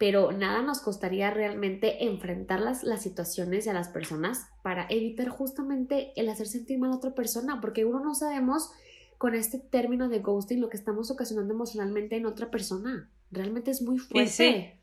pero 0.03 0.33
nada 0.33 0.63
nos 0.63 0.81
costaría 0.81 1.31
realmente 1.31 2.07
enfrentar 2.07 2.59
las, 2.59 2.83
las 2.83 3.05
situaciones 3.05 3.67
y 3.67 3.69
a 3.69 3.73
las 3.73 3.87
personas 3.87 4.49
para 4.65 4.85
evitar 4.91 5.29
justamente 5.29 6.13
el 6.17 6.29
hacer 6.29 6.49
sentir 6.49 6.81
mal 6.81 6.91
a 6.91 6.97
otra 6.97 7.15
persona, 7.15 7.61
porque 7.61 7.85
uno 7.85 8.01
no 8.01 8.13
sabemos 8.13 8.73
con 9.17 9.37
este 9.37 9.61
término 9.61 10.09
de 10.09 10.19
ghosting 10.19 10.61
lo 10.61 10.71
que 10.71 10.77
estamos 10.77 11.13
ocasionando 11.13 11.55
emocionalmente 11.55 12.17
en 12.17 12.27
otra 12.27 12.51
persona. 12.51 13.13
Realmente 13.31 13.71
es 13.71 13.81
muy 13.81 14.01
fuerte. 14.01 14.77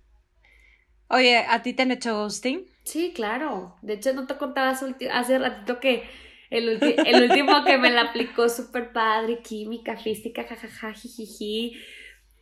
Oye, 1.09 1.39
¿a 1.39 1.63
ti 1.63 1.73
te 1.73 1.81
han 1.81 1.91
hecho 1.91 2.15
ghosting? 2.15 2.65
Sí, 2.85 3.11
claro. 3.13 3.75
De 3.81 3.95
hecho, 3.95 4.13
no 4.13 4.25
te 4.25 4.37
contaba 4.37 4.69
hace 4.69 5.37
ratito 5.37 5.81
que 5.81 6.03
el, 6.49 6.81
el 6.81 7.23
último 7.29 7.65
que 7.65 7.77
me 7.77 7.91
la 7.91 8.03
aplicó 8.03 8.47
súper 8.47 8.93
padre, 8.93 9.41
química, 9.41 9.97
física, 9.97 10.45
jajaja, 10.45 10.93
jijiji. 10.93 11.73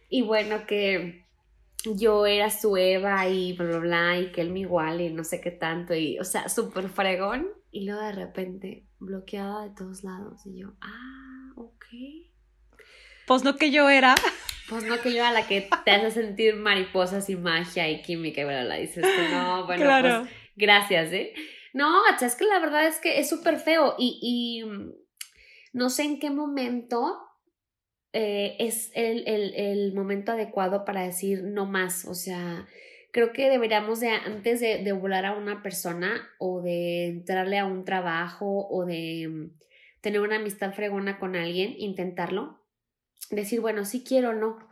Y 0.09 0.21
bueno, 0.21 0.67
que 0.67 1.26
yo 1.95 2.25
era 2.25 2.49
su 2.49 2.77
Eva 2.77 3.27
y 3.27 3.53
bla, 3.53 3.67
bla, 3.67 3.79
bla, 3.79 4.19
y 4.19 4.31
que 4.31 4.41
él 4.41 4.51
me 4.51 4.61
igual 4.61 5.01
y 5.01 5.09
no 5.11 5.23
sé 5.23 5.41
qué 5.41 5.51
tanto, 5.51 5.93
y, 5.93 6.19
o 6.19 6.23
sea, 6.23 6.49
súper 6.49 6.89
fregón, 6.89 7.47
y 7.71 7.85
luego 7.85 8.01
de 8.01 8.11
repente 8.11 8.85
bloqueada 8.99 9.63
de 9.63 9.75
todos 9.75 10.03
lados, 10.03 10.45
y 10.45 10.59
yo, 10.59 10.73
ah, 10.81 11.53
ok. 11.55 11.85
Pues 13.27 13.43
no 13.43 13.55
que 13.55 13.71
yo 13.71 13.89
era. 13.89 14.15
Pues 14.69 14.83
no 14.83 14.99
que 14.99 15.11
yo 15.11 15.17
era 15.17 15.31
la 15.31 15.47
que 15.47 15.69
te 15.85 15.91
hace 15.91 16.11
sentir 16.11 16.55
mariposas 16.55 17.29
y 17.29 17.35
magia 17.35 17.89
y 17.89 18.01
química 18.01 18.41
y 18.41 18.43
bla, 18.43 18.65
bla, 18.65 18.75
dices 18.75 19.05
que 19.05 19.29
no, 19.29 19.65
bueno, 19.65 19.85
pues 20.01 20.29
gracias, 20.55 21.13
¿eh? 21.13 21.33
No, 21.73 22.01
es 22.19 22.35
que 22.35 22.45
la 22.45 22.59
verdad 22.59 22.87
es 22.87 22.99
que 22.99 23.19
es 23.19 23.29
súper 23.29 23.57
feo 23.57 23.95
y, 23.97 24.19
y 24.21 24.93
no 25.73 25.89
sé 25.89 26.03
en 26.03 26.19
qué 26.19 26.31
momento 26.31 27.26
eh, 28.19 28.55
es 28.57 28.89
el, 28.95 29.27
el, 29.27 29.53
el, 29.53 29.93
momento 29.93 30.31
adecuado 30.31 30.85
para 30.85 31.03
decir 31.03 31.43
no 31.43 31.67
más. 31.67 32.03
O 32.05 32.15
sea, 32.15 32.65
creo 33.11 33.31
que 33.31 33.47
deberíamos 33.47 33.99
de, 33.99 34.09
antes 34.09 34.59
de, 34.59 34.83
de, 34.83 34.91
volar 34.91 35.27
a 35.27 35.37
una 35.37 35.61
persona 35.61 36.27
o 36.39 36.63
de 36.63 37.09
entrarle 37.09 37.59
a 37.59 37.67
un 37.67 37.85
trabajo 37.85 38.67
o 38.69 38.87
de 38.87 39.27
mm, 39.27 39.59
tener 40.01 40.21
una 40.21 40.37
amistad 40.37 40.73
fregona 40.73 41.19
con 41.19 41.35
alguien, 41.35 41.75
intentarlo. 41.77 42.59
Decir, 43.29 43.61
bueno, 43.61 43.85
sí 43.85 44.03
quiero 44.03 44.31
o 44.31 44.33
no. 44.33 44.67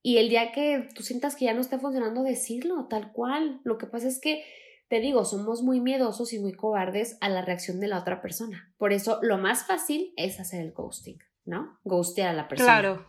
Y 0.00 0.16
el 0.16 0.30
día 0.30 0.52
que 0.52 0.88
tú 0.94 1.02
sientas 1.02 1.36
que 1.36 1.44
ya 1.44 1.52
no 1.52 1.60
está 1.60 1.78
funcionando, 1.78 2.22
decirlo 2.22 2.86
tal 2.88 3.12
cual. 3.12 3.60
Lo 3.64 3.76
que 3.76 3.86
pasa 3.86 4.08
es 4.08 4.18
que, 4.18 4.46
te 4.88 5.00
digo, 5.00 5.26
somos 5.26 5.62
muy 5.62 5.82
miedosos 5.82 6.32
y 6.32 6.38
muy 6.38 6.54
cobardes 6.54 7.18
a 7.20 7.28
la 7.28 7.42
reacción 7.42 7.80
de 7.80 7.88
la 7.88 7.98
otra 7.98 8.22
persona. 8.22 8.72
Por 8.78 8.94
eso, 8.94 9.18
lo 9.20 9.36
más 9.36 9.66
fácil 9.66 10.14
es 10.16 10.40
hacer 10.40 10.62
el 10.62 10.72
ghosting. 10.72 11.18
¿No? 11.44 11.78
Ghostear 11.84 12.30
a 12.30 12.32
la 12.32 12.48
persona. 12.48 12.80
Claro. 12.80 13.06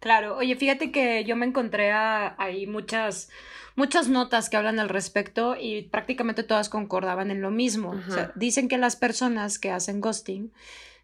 Claro. 0.00 0.36
Oye, 0.36 0.56
fíjate 0.56 0.92
que 0.92 1.24
yo 1.24 1.36
me 1.36 1.46
encontré 1.46 1.90
ahí 1.92 2.66
muchas, 2.66 3.28
muchas 3.74 4.08
notas 4.08 4.48
que 4.48 4.56
hablan 4.56 4.78
al 4.78 4.88
respecto 4.88 5.56
y 5.58 5.82
prácticamente 5.82 6.42
todas 6.42 6.68
concordaban 6.68 7.30
en 7.30 7.42
lo 7.42 7.50
mismo. 7.50 7.90
O 7.90 8.10
sea, 8.12 8.32
dicen 8.36 8.68
que 8.68 8.78
las 8.78 8.96
personas 8.96 9.58
que 9.58 9.70
hacen 9.70 10.00
ghosting 10.00 10.52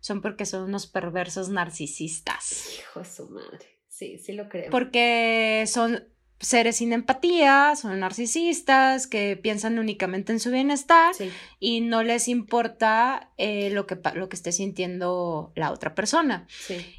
son 0.01 0.21
porque 0.21 0.47
son 0.47 0.65
unos 0.65 0.87
perversos 0.87 1.49
narcisistas. 1.49 2.79
Hijo 2.79 3.01
de 3.01 3.07
su 3.07 3.29
madre. 3.29 3.67
Sí, 3.89 4.19
sí 4.19 4.33
lo 4.33 4.49
creo. 4.49 4.71
Porque 4.71 5.65
son 5.67 6.05
seres 6.43 6.77
sin 6.77 6.93
empatía, 6.93 7.75
son 7.77 8.01
narcisistas, 8.01 9.07
que 9.07 9.37
piensan 9.37 9.79
únicamente 9.79 10.33
en 10.33 10.41
su 10.41 10.51
bienestar 10.51 11.15
y 11.59 11.81
no 11.81 12.03
les 12.03 12.29
importa 12.29 13.31
eh, 13.39 13.71
lo, 13.71 13.87
que, 13.87 13.99
lo 14.15 14.29
que 14.29 14.37
esté 14.37 14.53
sintiendo 14.53 15.53
la 15.55 15.71
otra 15.71 15.95
persona. 15.95 16.47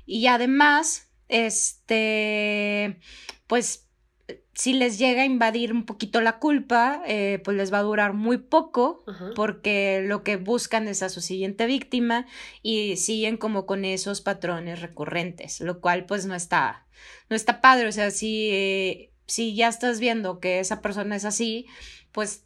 Y 0.05 0.27
además, 0.27 1.11
este, 1.27 2.99
pues 3.47 3.87
si 4.53 4.73
les 4.73 4.97
llega 4.99 5.23
a 5.23 5.25
invadir 5.25 5.73
un 5.73 5.85
poquito 5.85 6.21
la 6.21 6.39
culpa, 6.39 7.01
eh, 7.05 7.41
pues 7.43 7.57
les 7.57 7.73
va 7.73 7.79
a 7.79 7.83
durar 7.83 8.13
muy 8.13 8.37
poco 8.37 9.03
porque 9.35 10.03
lo 10.05 10.23
que 10.23 10.37
buscan 10.37 10.87
es 10.87 11.03
a 11.03 11.09
su 11.09 11.21
siguiente 11.21 11.65
víctima 11.65 12.27
y 12.61 12.97
siguen 12.97 13.37
como 13.37 13.65
con 13.65 13.83
esos 13.83 14.21
patrones 14.21 14.81
recurrentes, 14.81 15.59
lo 15.59 15.81
cual 15.81 16.05
pues 16.05 16.25
no 16.25 16.35
está, 16.35 16.87
no 17.29 17.35
está 17.35 17.61
padre, 17.61 17.87
o 17.87 17.91
sea, 17.91 18.11
si 18.11 18.49
eh, 18.51 19.12
si 19.27 19.55
ya 19.55 19.67
estás 19.67 19.99
viendo 19.99 20.39
que 20.39 20.59
esa 20.59 20.81
persona 20.81 21.15
es 21.15 21.25
así, 21.25 21.67
pues 22.11 22.45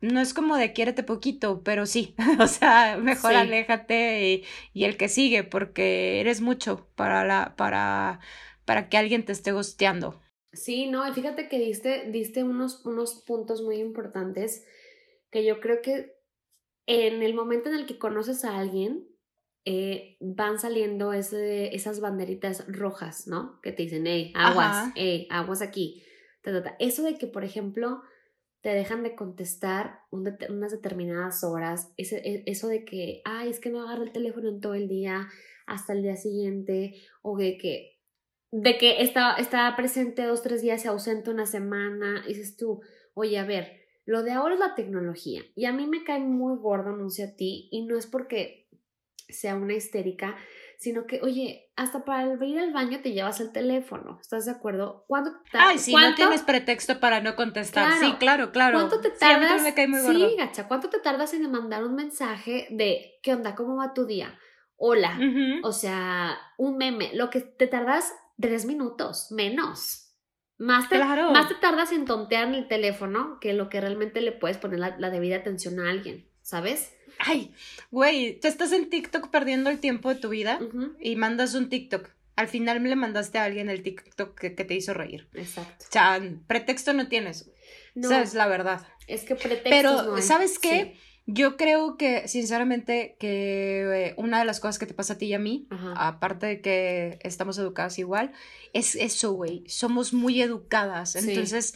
no 0.00 0.20
es 0.20 0.32
como 0.32 0.56
de 0.56 0.72
quiérete 0.72 1.02
poquito, 1.02 1.62
pero 1.62 1.86
sí, 1.86 2.14
o 2.40 2.46
sea, 2.46 2.96
mejor 2.98 3.34
aléjate 3.34 4.44
y, 4.74 4.84
el 4.84 4.96
que 4.96 5.08
sigue, 5.08 5.44
porque 5.44 6.20
eres 6.20 6.40
mucho 6.40 6.88
para 6.94 7.24
la, 7.24 7.54
para, 7.56 8.20
para 8.64 8.88
que 8.88 8.96
alguien 8.96 9.24
te 9.24 9.32
esté 9.32 9.52
gosteando. 9.52 10.20
Sí, 10.52 10.86
no, 10.86 11.06
y 11.08 11.12
fíjate 11.12 11.48
que 11.48 11.58
diste, 11.58 12.10
diste 12.10 12.42
unos, 12.42 12.84
unos 12.86 13.22
puntos 13.26 13.62
muy 13.62 13.76
importantes 13.76 14.64
que 15.30 15.44
yo 15.44 15.60
creo 15.60 15.82
que 15.82 16.16
en 16.86 17.22
el 17.22 17.34
momento 17.34 17.68
en 17.68 17.76
el 17.76 17.86
que 17.86 17.98
conoces 17.98 18.44
a 18.44 18.56
alguien, 18.56 19.06
eh, 19.70 20.16
van 20.18 20.58
saliendo 20.58 21.12
ese, 21.12 21.74
esas 21.74 22.00
banderitas 22.00 22.64
rojas, 22.68 23.26
¿no? 23.26 23.60
Que 23.60 23.70
te 23.70 23.82
dicen, 23.82 24.06
hey, 24.06 24.32
aguas, 24.34 24.92
hey, 24.96 25.28
aguas 25.28 25.60
aquí. 25.60 26.02
Eso 26.78 27.02
de 27.02 27.18
que, 27.18 27.26
por 27.26 27.44
ejemplo, 27.44 28.00
te 28.62 28.70
dejan 28.70 29.02
de 29.02 29.14
contestar 29.14 30.00
unas 30.10 30.72
determinadas 30.72 31.44
horas, 31.44 31.92
ese, 31.98 32.16
e, 32.26 32.44
eso 32.46 32.68
de 32.68 32.86
que, 32.86 33.20
ay, 33.26 33.50
es 33.50 33.60
que 33.60 33.68
no 33.68 33.82
agarra 33.82 34.04
el 34.04 34.12
teléfono 34.12 34.48
en 34.48 34.60
todo 34.60 34.72
el 34.72 34.88
día 34.88 35.28
hasta 35.66 35.92
el 35.92 36.02
día 36.02 36.16
siguiente, 36.16 36.94
o 37.20 37.36
de 37.36 37.58
que, 37.58 37.98
de 38.50 38.78
que 38.78 39.02
está, 39.02 39.34
está 39.34 39.76
presente 39.76 40.22
dos, 40.22 40.40
tres 40.42 40.62
días, 40.62 40.80
se 40.80 40.88
ausenta 40.88 41.30
una 41.30 41.44
semana, 41.44 42.24
dices 42.26 42.56
tú, 42.56 42.80
oye, 43.12 43.36
a 43.36 43.44
ver, 43.44 43.82
lo 44.06 44.22
de 44.22 44.30
ahora 44.30 44.54
es 44.54 44.60
la 44.60 44.74
tecnología, 44.74 45.42
y 45.54 45.66
a 45.66 45.74
mí 45.74 45.86
me 45.86 46.04
cae 46.04 46.20
muy 46.20 46.56
gordo, 46.56 47.10
sé 47.10 47.24
a 47.24 47.36
ti, 47.36 47.68
y 47.70 47.84
no 47.84 47.98
es 47.98 48.06
porque 48.06 48.57
sea 49.28 49.56
una 49.56 49.74
histérica, 49.74 50.36
sino 50.78 51.06
que, 51.06 51.20
oye, 51.22 51.70
hasta 51.76 52.04
para 52.04 52.32
ir 52.44 52.58
al 52.58 52.72
baño 52.72 53.00
te 53.02 53.12
llevas 53.12 53.40
el 53.40 53.52
teléfono, 53.52 54.18
¿estás 54.20 54.46
de 54.46 54.52
acuerdo? 54.52 55.04
¿Cuánto 55.08 55.32
Ay, 55.52 55.78
sí, 55.78 55.92
no 55.92 56.14
tienes 56.14 56.42
pretexto 56.42 57.00
para 57.00 57.20
no 57.20 57.34
contestar. 57.34 57.94
sí, 57.98 58.14
claro, 58.18 58.52
claro. 58.52 58.78
¿Cuánto 58.78 59.00
te 59.00 59.10
tardas? 59.10 59.62
Sí, 59.74 60.36
gacha, 60.38 60.68
¿cuánto 60.68 60.88
te 60.88 61.00
tardas 61.00 61.34
en 61.34 61.50
mandar 61.50 61.84
un 61.84 61.94
mensaje 61.94 62.68
de 62.70 63.18
¿qué 63.22 63.34
onda? 63.34 63.54
¿Cómo 63.54 63.76
va 63.76 63.92
tu 63.92 64.06
día? 64.06 64.38
Hola. 64.76 65.18
O 65.64 65.72
sea, 65.72 66.38
un 66.56 66.76
meme, 66.76 67.10
lo 67.14 67.30
que 67.30 67.40
te 67.40 67.66
tardas 67.66 68.14
tres 68.40 68.64
minutos, 68.64 69.32
menos. 69.32 70.04
Más 70.58 70.88
te, 70.88 70.98
más 70.98 71.48
te 71.48 71.54
tardas 71.54 71.92
en 71.92 72.04
tontear 72.04 72.48
en 72.48 72.54
el 72.54 72.68
teléfono 72.68 73.38
que 73.40 73.52
lo 73.52 73.68
que 73.68 73.80
realmente 73.80 74.20
le 74.20 74.32
puedes 74.32 74.58
poner 74.58 74.80
la, 74.80 74.96
la 74.98 75.10
debida 75.10 75.36
atención 75.36 75.78
a 75.78 75.88
alguien, 75.90 76.28
¿sabes? 76.42 76.97
Ay, 77.18 77.52
güey, 77.90 78.38
te 78.40 78.48
estás 78.48 78.72
en 78.72 78.90
TikTok 78.90 79.30
perdiendo 79.30 79.70
el 79.70 79.78
tiempo 79.78 80.08
de 80.08 80.20
tu 80.20 80.28
vida 80.28 80.58
y 81.00 81.16
mandas 81.16 81.54
un 81.54 81.68
TikTok. 81.68 82.08
Al 82.36 82.48
final 82.48 82.82
le 82.82 82.94
mandaste 82.94 83.38
a 83.38 83.44
alguien 83.44 83.68
el 83.68 83.82
TikTok 83.82 84.38
que, 84.38 84.50
te 84.50 84.74
hizo 84.74 84.94
reír. 84.94 85.28
Exacto. 85.34 85.84
O 85.88 85.92
sea, 85.92 86.20
pretexto 86.46 86.92
no 86.92 87.08
tienes. 87.08 87.50
No, 87.94 88.08
Esa 88.08 88.22
es 88.22 88.34
la 88.34 88.46
verdad. 88.46 88.86
Es 89.08 89.24
que 89.24 89.34
pretexto. 89.34 89.70
Pero, 89.70 90.22
¿sabes 90.22 90.58
qué? 90.58 90.96
Yo 91.26 91.56
creo 91.56 91.98
que, 91.98 92.26
sinceramente, 92.26 93.16
que 93.18 94.06
eh, 94.06 94.14
una 94.16 94.38
de 94.38 94.44
las 94.46 94.60
cosas 94.60 94.78
que 94.78 94.86
te 94.86 94.94
pasa 94.94 95.14
a 95.14 95.18
ti 95.18 95.26
y 95.26 95.34
a 95.34 95.38
mí, 95.38 95.66
aparte 95.96 96.46
de 96.46 96.60
que 96.62 97.18
estamos 97.22 97.58
educadas 97.58 97.98
igual, 97.98 98.32
es 98.72 98.94
eso, 98.94 99.32
güey. 99.32 99.64
Somos 99.66 100.14
muy 100.14 100.40
educadas. 100.40 101.16
Entonces, 101.16 101.74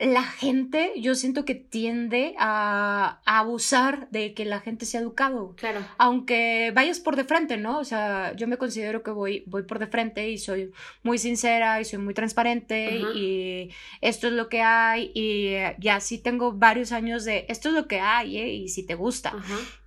la 0.00 0.24
gente, 0.24 0.92
yo 0.96 1.14
siento 1.14 1.44
que 1.44 1.54
tiende 1.54 2.34
a, 2.38 3.20
abusar 3.24 4.08
de 4.10 4.34
que 4.34 4.44
la 4.44 4.60
gente 4.60 4.86
sea 4.86 5.00
educado. 5.00 5.54
Claro. 5.56 5.80
Aunque 5.98 6.72
vayas 6.74 6.98
por 6.98 7.14
de 7.14 7.24
frente, 7.24 7.56
¿no? 7.58 7.78
O 7.78 7.84
sea, 7.84 8.34
yo 8.34 8.48
me 8.48 8.56
considero 8.56 9.02
que 9.02 9.12
voy, 9.12 9.44
voy 9.46 9.62
por 9.62 9.78
de 9.78 9.86
frente 9.86 10.30
y 10.30 10.38
soy 10.38 10.72
muy 11.02 11.18
sincera 11.18 11.80
y 11.80 11.84
soy 11.84 12.00
muy 12.00 12.14
transparente 12.14 12.96
y 13.14 13.70
esto 14.00 14.26
es 14.26 14.32
lo 14.32 14.48
que 14.48 14.62
hay 14.62 15.12
y 15.14 15.54
ya 15.78 16.00
sí 16.00 16.18
tengo 16.18 16.52
varios 16.52 16.90
años 16.92 17.24
de 17.24 17.46
esto 17.48 17.68
es 17.68 17.74
lo 17.74 17.86
que 17.86 18.00
hay 18.00 18.38
¿eh? 18.38 18.52
y 18.52 18.68
si 18.68 18.84
te 18.84 18.94
gusta. 18.94 19.32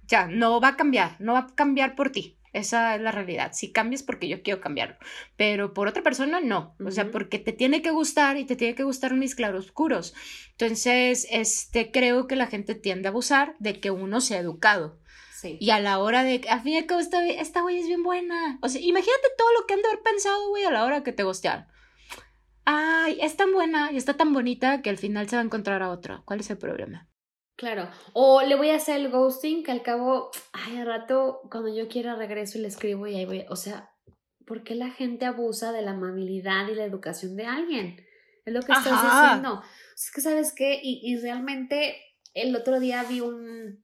Ya, 0.08 0.28
no 0.28 0.62
va 0.62 0.70
a 0.70 0.78
cambiar, 0.78 1.18
no 1.20 1.34
va 1.34 1.40
a 1.40 1.48
cambiar 1.48 1.96
por 1.96 2.12
ti. 2.12 2.37
Esa 2.54 2.96
es 2.96 3.02
la 3.02 3.12
realidad. 3.12 3.52
Si 3.54 3.72
cambias 3.72 4.04
porque 4.04 4.28
yo 4.28 4.42
quiero 4.42 4.62
cambiarlo, 4.62 4.96
pero 5.36 5.74
por 5.74 5.88
otra 5.88 6.04
persona 6.04 6.40
no. 6.40 6.76
O 6.84 6.92
sea, 6.92 7.12
porque 7.12 7.40
te 7.40 7.54
tiene 7.54 7.82
que 7.82 7.92
gustar 7.92 8.38
y 8.38 8.46
te 8.46 8.56
tiene 8.56 8.76
que 8.76 8.84
gustar 8.84 9.14
mis 9.14 9.36
claroscuros. 9.36 10.14
Entonces, 10.52 11.28
este, 11.30 11.92
creo 11.92 12.28
que 12.28 12.36
la 12.36 12.48
gente 12.48 12.76
tiende 12.76 13.08
a 13.08 13.12
abusar 13.12 13.56
de 13.60 13.80
que 13.80 13.92
uno 13.92 14.22
sea 14.22 14.40
educado. 14.40 15.00
Sí. 15.36 15.58
Y 15.60 15.70
a 15.70 15.80
la 15.80 16.00
hora 16.00 16.24
de, 16.24 16.42
a 16.50 16.62
fin 16.62 16.74
de 16.74 16.86
cabo, 16.88 17.00
esta, 17.00 17.26
esta 17.28 17.62
güey 17.62 17.78
es 17.78 17.88
bien 17.88 18.02
buena. 18.02 18.58
O 18.62 18.70
sea, 18.70 18.82
imagínate 18.82 19.28
todo 19.38 19.52
lo 19.60 19.68
que 19.68 19.76
han 19.76 19.82
de 19.82 19.90
haber 19.90 20.02
pensado, 20.02 20.50
güey, 20.50 20.64
a 20.64 20.72
la 20.72 20.84
hora 20.84 21.04
que 21.04 21.14
te 21.14 21.24
gustearon. 21.24 21.68
Ay, 22.66 23.20
es 23.22 23.38
tan 23.38 23.54
buena 23.54 23.92
y 23.92 23.98
está 23.98 24.16
tan 24.16 24.34
bonita 24.34 24.82
que 24.82 24.90
al 24.90 24.98
final 24.98 25.30
se 25.30 25.36
va 25.36 25.42
a 25.42 25.46
encontrar 25.46 25.84
a 25.84 25.90
otra. 25.90 26.24
¿Cuál 26.26 26.40
es 26.40 26.50
el 26.50 26.58
problema? 26.58 27.08
Claro. 27.58 27.90
O 28.14 28.42
le 28.44 28.56
voy 28.56 28.70
a 28.70 28.76
hacer 28.76 28.98
el 28.98 29.10
ghosting 29.10 29.64
que 29.64 29.72
al 29.72 29.82
cabo, 29.82 30.30
ay, 30.54 30.78
al 30.78 30.86
rato, 30.86 31.42
cuando 31.52 31.74
yo 31.76 31.88
quiera 31.88 32.16
regreso 32.16 32.58
y 32.58 32.62
le 32.62 32.68
escribo 32.68 33.08
y 33.08 33.16
ahí 33.16 33.26
voy. 33.26 33.46
O 33.50 33.56
sea, 33.56 33.92
¿por 34.46 34.64
qué 34.64 34.76
la 34.76 34.92
gente 34.92 35.26
abusa 35.26 35.72
de 35.72 35.82
la 35.82 35.92
amabilidad 35.92 36.68
y 36.70 36.76
la 36.76 36.86
educación 36.86 37.36
de 37.36 37.46
alguien? 37.46 38.06
Es 38.46 38.54
lo 38.54 38.62
que 38.62 38.72
estás 38.72 39.04
diciendo. 39.04 39.62
Es 39.96 40.12
que, 40.12 40.22
¿sabes 40.22 40.54
qué? 40.54 40.80
Y, 40.82 41.02
y 41.04 41.18
realmente 41.18 41.98
el 42.36 42.56
otro 42.56 42.80
día 42.80 43.04
vi 43.04 43.22
un, 43.22 43.84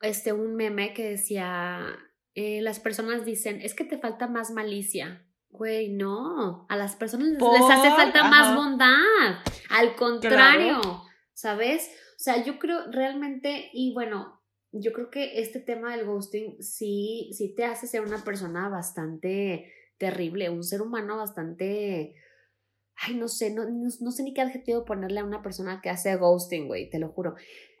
este, 0.00 0.32
un 0.32 0.56
meme 0.56 0.94
que 0.94 1.10
decía, 1.10 1.96
eh, 2.34 2.60
las 2.62 2.80
personas 2.80 3.24
dicen, 3.24 3.60
es 3.60 3.74
que 3.74 3.84
te 3.84 3.98
falta 3.98 4.26
más 4.28 4.50
malicia. 4.50 5.22
Güey, 5.50 5.90
no, 5.90 6.66
a 6.68 6.76
las 6.76 6.96
personas 6.96 7.28
les 7.28 7.70
hace 7.70 7.90
falta 7.90 8.24
más 8.24 8.54
bondad. 8.54 9.42
Al 9.70 9.94
contrario, 9.94 10.80
¿sabes? 11.32 11.90
O 12.16 12.18
sea, 12.18 12.42
yo 12.42 12.58
creo 12.58 12.90
realmente, 12.90 13.68
y 13.74 13.92
bueno, 13.92 14.40
yo 14.72 14.92
creo 14.92 15.10
que 15.10 15.40
este 15.40 15.60
tema 15.60 15.94
del 15.94 16.06
ghosting 16.06 16.62
sí, 16.62 17.30
sí 17.32 17.54
te 17.54 17.64
hace 17.64 17.86
ser 17.86 18.00
una 18.00 18.24
persona 18.24 18.70
bastante 18.70 19.70
terrible, 19.98 20.50
un 20.50 20.64
ser 20.64 20.80
humano 20.82 21.18
bastante... 21.18 22.14
Ay, 22.98 23.14
no 23.14 23.28
sé, 23.28 23.52
no, 23.52 23.64
no, 23.68 24.10
sé 24.10 24.22
ni 24.22 24.32
qué 24.32 24.40
adjetivo 24.40 24.86
ponerle 24.86 25.20
a 25.20 25.24
una 25.24 25.42
persona 25.42 25.82
que 25.82 25.90
hace 25.90 26.16
ghosting, 26.16 26.66
güey, 26.66 26.88
te 26.88 26.98
lo 26.98 27.10
juro. 27.10 27.34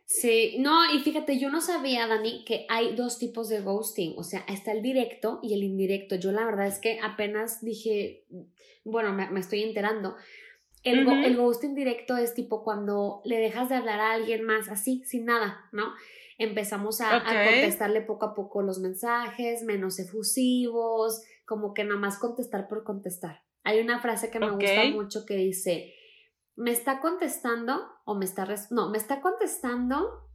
Sí, 0.04 0.56
no, 0.58 0.94
y 0.94 0.98
fíjate, 0.98 1.38
yo 1.38 1.50
no 1.50 1.62
sabía, 1.62 2.06
Dani, 2.06 2.44
que 2.44 2.66
hay 2.68 2.94
dos 2.94 3.18
tipos 3.18 3.48
de 3.48 3.60
ghosting, 3.60 4.14
o 4.18 4.22
sea, 4.22 4.44
está 4.46 4.72
el 4.72 4.82
directo 4.82 5.40
y 5.42 5.54
el 5.54 5.62
indirecto. 5.62 6.16
Yo 6.16 6.32
la 6.32 6.44
verdad 6.44 6.66
es 6.66 6.78
que 6.78 7.00
apenas 7.02 7.64
dije, 7.64 8.26
bueno, 8.84 9.14
me, 9.14 9.30
me 9.30 9.40
estoy 9.40 9.62
enterando, 9.62 10.16
el, 10.86 11.08
el 11.24 11.36
ghosting 11.36 11.74
directo 11.74 12.16
es 12.16 12.34
tipo 12.34 12.62
cuando 12.62 13.20
le 13.24 13.38
dejas 13.38 13.68
de 13.68 13.74
hablar 13.74 14.00
a 14.00 14.12
alguien 14.12 14.44
más 14.44 14.68
así, 14.68 15.02
sin 15.04 15.24
nada, 15.24 15.68
¿no? 15.72 15.92
Empezamos 16.38 17.00
a, 17.00 17.22
contestarle 17.24 18.02
poco 18.02 18.26
a 18.26 18.34
poco 18.34 18.62
los 18.62 18.78
mensajes, 18.78 19.62
menos 19.62 19.98
efusivos, 19.98 21.22
como 21.46 21.72
que 21.72 21.84
nada 21.84 21.98
más 21.98 22.18
contestar 22.18 22.68
por 22.68 22.84
contestar. 22.84 23.42
Hay 23.64 23.80
una 23.80 24.00
frase 24.00 24.30
que 24.30 24.38
me 24.38 24.50
gusta 24.50 24.84
mucho 24.92 25.24
que 25.26 25.34
dice, 25.36 25.94
me 26.54 26.70
está 26.70 27.00
contestando 27.00 27.88
o 28.04 28.14
me 28.14 28.24
está... 28.24 28.46
No, 28.70 28.90
me 28.90 28.98
está 28.98 29.20
contestando 29.20 30.25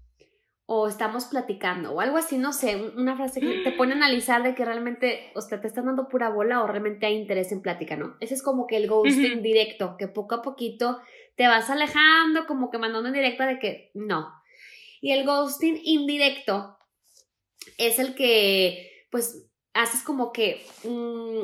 o 0.74 0.88
estamos 0.88 1.26
platicando 1.26 1.92
o 1.92 2.00
algo 2.00 2.16
así, 2.16 2.38
no 2.38 2.54
sé, 2.54 2.78
una 2.96 3.18
frase 3.18 3.42
que 3.42 3.58
te 3.62 3.74
pone 3.74 3.92
a 3.92 3.98
analizar 3.98 4.42
de 4.42 4.56
que 4.56 4.64
realmente, 4.64 5.30
o 5.36 5.42
sea, 5.42 5.60
te 5.60 5.68
están 5.68 5.88
dando 5.88 6.08
pura 6.08 6.30
bola 6.30 6.64
o 6.64 6.68
realmente 6.68 7.06
hay 7.06 7.18
interés 7.18 7.52
en 7.52 7.62
plática, 7.62 7.98
¿no? 7.98 8.16
Ese 8.22 8.36
es 8.36 8.42
como 8.42 8.68
que 8.68 8.78
el 8.78 8.88
ghosting 8.88 9.42
directo, 9.44 9.98
que 10.00 10.08
poco 10.08 10.36
a 10.36 10.42
poquito 10.42 11.02
te 11.36 11.46
vas 11.46 11.70
alejando, 11.70 12.48
como 12.48 12.72
que 12.72 12.78
mandando 12.78 13.10
en 13.10 13.16
directa 13.16 13.46
de 13.48 13.60
que 13.60 13.92
no. 13.96 14.32
Y 15.02 15.12
el 15.12 15.26
ghosting 15.26 15.78
indirecto 15.84 16.78
es 17.78 18.00
el 18.00 18.16
que, 18.16 18.90
pues, 19.12 19.52
haces 19.74 20.04
como 20.04 20.32
que 20.32 20.66
mm, 20.86 21.42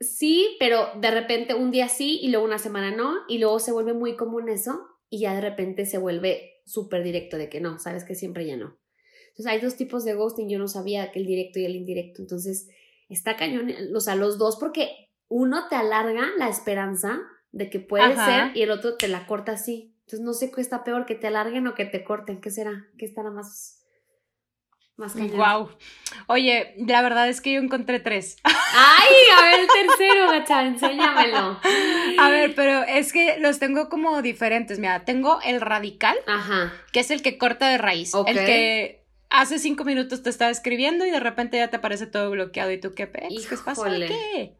sí, 0.00 0.56
pero 0.58 0.88
de 0.96 1.10
repente 1.10 1.52
un 1.52 1.70
día 1.70 1.90
sí 1.90 2.18
y 2.22 2.30
luego 2.30 2.46
una 2.46 2.58
semana 2.58 2.92
no, 2.92 3.12
y 3.28 3.36
luego 3.36 3.58
se 3.58 3.72
vuelve 3.72 3.92
muy 3.92 4.16
común 4.16 4.48
eso 4.48 4.86
y 5.10 5.20
ya 5.20 5.34
de 5.34 5.42
repente 5.42 5.84
se 5.84 5.98
vuelve 5.98 6.53
súper 6.64 7.02
directo 7.02 7.36
de 7.36 7.48
que 7.48 7.60
no, 7.60 7.78
sabes 7.78 8.04
que 8.04 8.14
siempre 8.14 8.46
ya 8.46 8.56
no. 8.56 8.78
Entonces 9.28 9.46
hay 9.46 9.60
dos 9.60 9.76
tipos 9.76 10.04
de 10.04 10.14
ghosting, 10.14 10.48
yo 10.48 10.58
no 10.58 10.68
sabía 10.68 11.10
que 11.10 11.18
el 11.18 11.26
directo 11.26 11.58
y 11.58 11.64
el 11.64 11.76
indirecto, 11.76 12.22
entonces 12.22 12.68
está 13.08 13.36
cañón, 13.36 13.72
o 13.94 14.00
sea, 14.00 14.14
los 14.14 14.38
dos 14.38 14.56
porque 14.56 15.10
uno 15.28 15.68
te 15.68 15.76
alarga 15.76 16.28
la 16.38 16.48
esperanza 16.48 17.20
de 17.50 17.70
que 17.70 17.80
puede 17.80 18.14
ser 18.14 18.56
y 18.56 18.62
el 18.62 18.70
otro 18.70 18.96
te 18.96 19.08
la 19.08 19.26
corta 19.26 19.52
así. 19.52 19.94
Entonces 20.00 20.20
no 20.20 20.34
sé 20.34 20.50
qué 20.50 20.60
está 20.60 20.84
peor, 20.84 21.06
que 21.06 21.14
te 21.14 21.28
alarguen 21.28 21.66
o 21.66 21.74
que 21.74 21.86
te 21.86 22.04
corten, 22.04 22.40
¿qué 22.40 22.50
será? 22.50 22.88
¿Qué 22.98 23.06
estará 23.06 23.30
más 23.30 23.83
más 24.96 25.14
Wow. 25.14 25.70
Oye, 26.28 26.74
la 26.78 27.02
verdad 27.02 27.28
es 27.28 27.40
que 27.40 27.52
yo 27.52 27.60
encontré 27.60 27.98
tres. 28.00 28.36
Ay, 28.44 29.12
a 29.36 29.42
ver 29.42 29.60
el 29.60 29.66
tercero, 29.88 30.30
gacha, 30.30 30.64
enséñamelo. 30.64 31.58
A 32.18 32.30
ver, 32.30 32.54
pero 32.54 32.82
es 32.84 33.12
que 33.12 33.38
los 33.38 33.58
tengo 33.58 33.88
como 33.88 34.22
diferentes. 34.22 34.78
Mira, 34.78 35.04
tengo 35.04 35.40
el 35.44 35.60
radical, 35.60 36.16
Ajá. 36.26 36.72
que 36.92 37.00
es 37.00 37.10
el 37.10 37.22
que 37.22 37.38
corta 37.38 37.68
de 37.68 37.78
raíz. 37.78 38.12
El 38.26 38.36
que 38.36 39.04
hace 39.30 39.58
cinco 39.58 39.84
minutos 39.84 40.22
te 40.22 40.30
estaba 40.30 40.50
escribiendo 40.50 41.04
y 41.04 41.10
de 41.10 41.20
repente 41.20 41.56
ya 41.56 41.68
te 41.68 41.76
aparece 41.76 42.06
todo 42.06 42.30
bloqueado 42.30 42.70
y 42.70 42.78
tú 42.78 42.94
qué 42.94 43.08
pex, 43.08 43.46
¿qué 43.48 43.56
pasa? 43.56 43.90
¿Qué? 43.90 44.54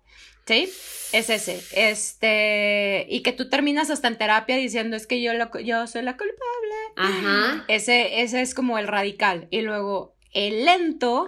¿Sí? 0.47 0.71
Es 1.13 1.31
ese. 1.31 1.63
Este. 1.73 3.07
Y 3.09 3.23
que 3.23 3.33
tú 3.33 3.49
terminas 3.49 3.89
hasta 3.91 4.09
en 4.09 4.19
terapia 4.19 4.57
diciendo 4.57 4.97
es 4.97 5.07
que 5.07 5.23
yo, 5.23 5.33
lo, 5.33 5.59
yo 5.61 5.87
soy 5.87 6.03
la 6.03 6.17
culpable. 6.17 6.75
Ajá. 6.97 7.65
Ese, 7.69 8.21
ese 8.21 8.43
es 8.43 8.55
como 8.55 8.79
el 8.79 8.87
radical. 8.89 9.47
Y 9.51 9.63
luego 9.63 10.14
el 10.35 10.65
lento 10.65 11.27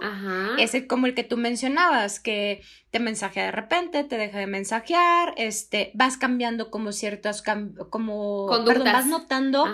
es 0.59 0.75
el, 0.75 0.85
como 0.85 1.07
el 1.07 1.15
que 1.15 1.23
tú 1.23 1.37
mencionabas, 1.37 2.19
que 2.19 2.61
te 2.91 2.99
mensajea 2.99 3.45
de 3.45 3.51
repente, 3.51 4.03
te 4.03 4.17
deja 4.17 4.37
de 4.37 4.47
mensajear, 4.47 5.33
este, 5.37 5.91
vas 5.93 6.17
cambiando 6.17 6.69
como 6.69 6.91
ciertas, 6.91 7.41
como, 7.89 8.47
conductas. 8.47 8.93
vas 8.93 9.05
notando 9.07 9.65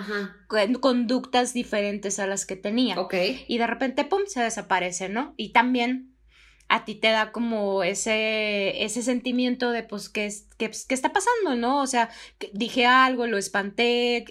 conductas 0.80 1.54
diferentes 1.54 2.20
a 2.20 2.28
las 2.28 2.46
que 2.46 2.56
tenía. 2.56 3.00
Ok. 3.00 3.16
Y 3.48 3.58
de 3.58 3.68
repente, 3.68 4.06
pum, 4.06 4.22
se 4.28 4.42
desaparece, 4.42 5.10
¿no? 5.10 5.34
Y 5.36 5.52
también 5.52 6.13
a 6.74 6.86
ti 6.86 6.96
te 6.96 7.10
da 7.10 7.32
como 7.32 7.84
ese, 7.84 8.84
ese 8.84 9.04
sentimiento 9.04 9.70
de, 9.70 9.84
pues, 9.84 10.10
¿qué, 10.10 10.34
qué, 10.58 10.72
qué 10.72 10.96
está 10.96 11.14
pasando, 11.14 11.56
no? 11.56 11.84
O 11.84 11.86
sea, 11.86 12.10
dije 12.52 12.88
algo, 12.88 13.28
lo 13.28 13.38
espanté, 13.38 14.26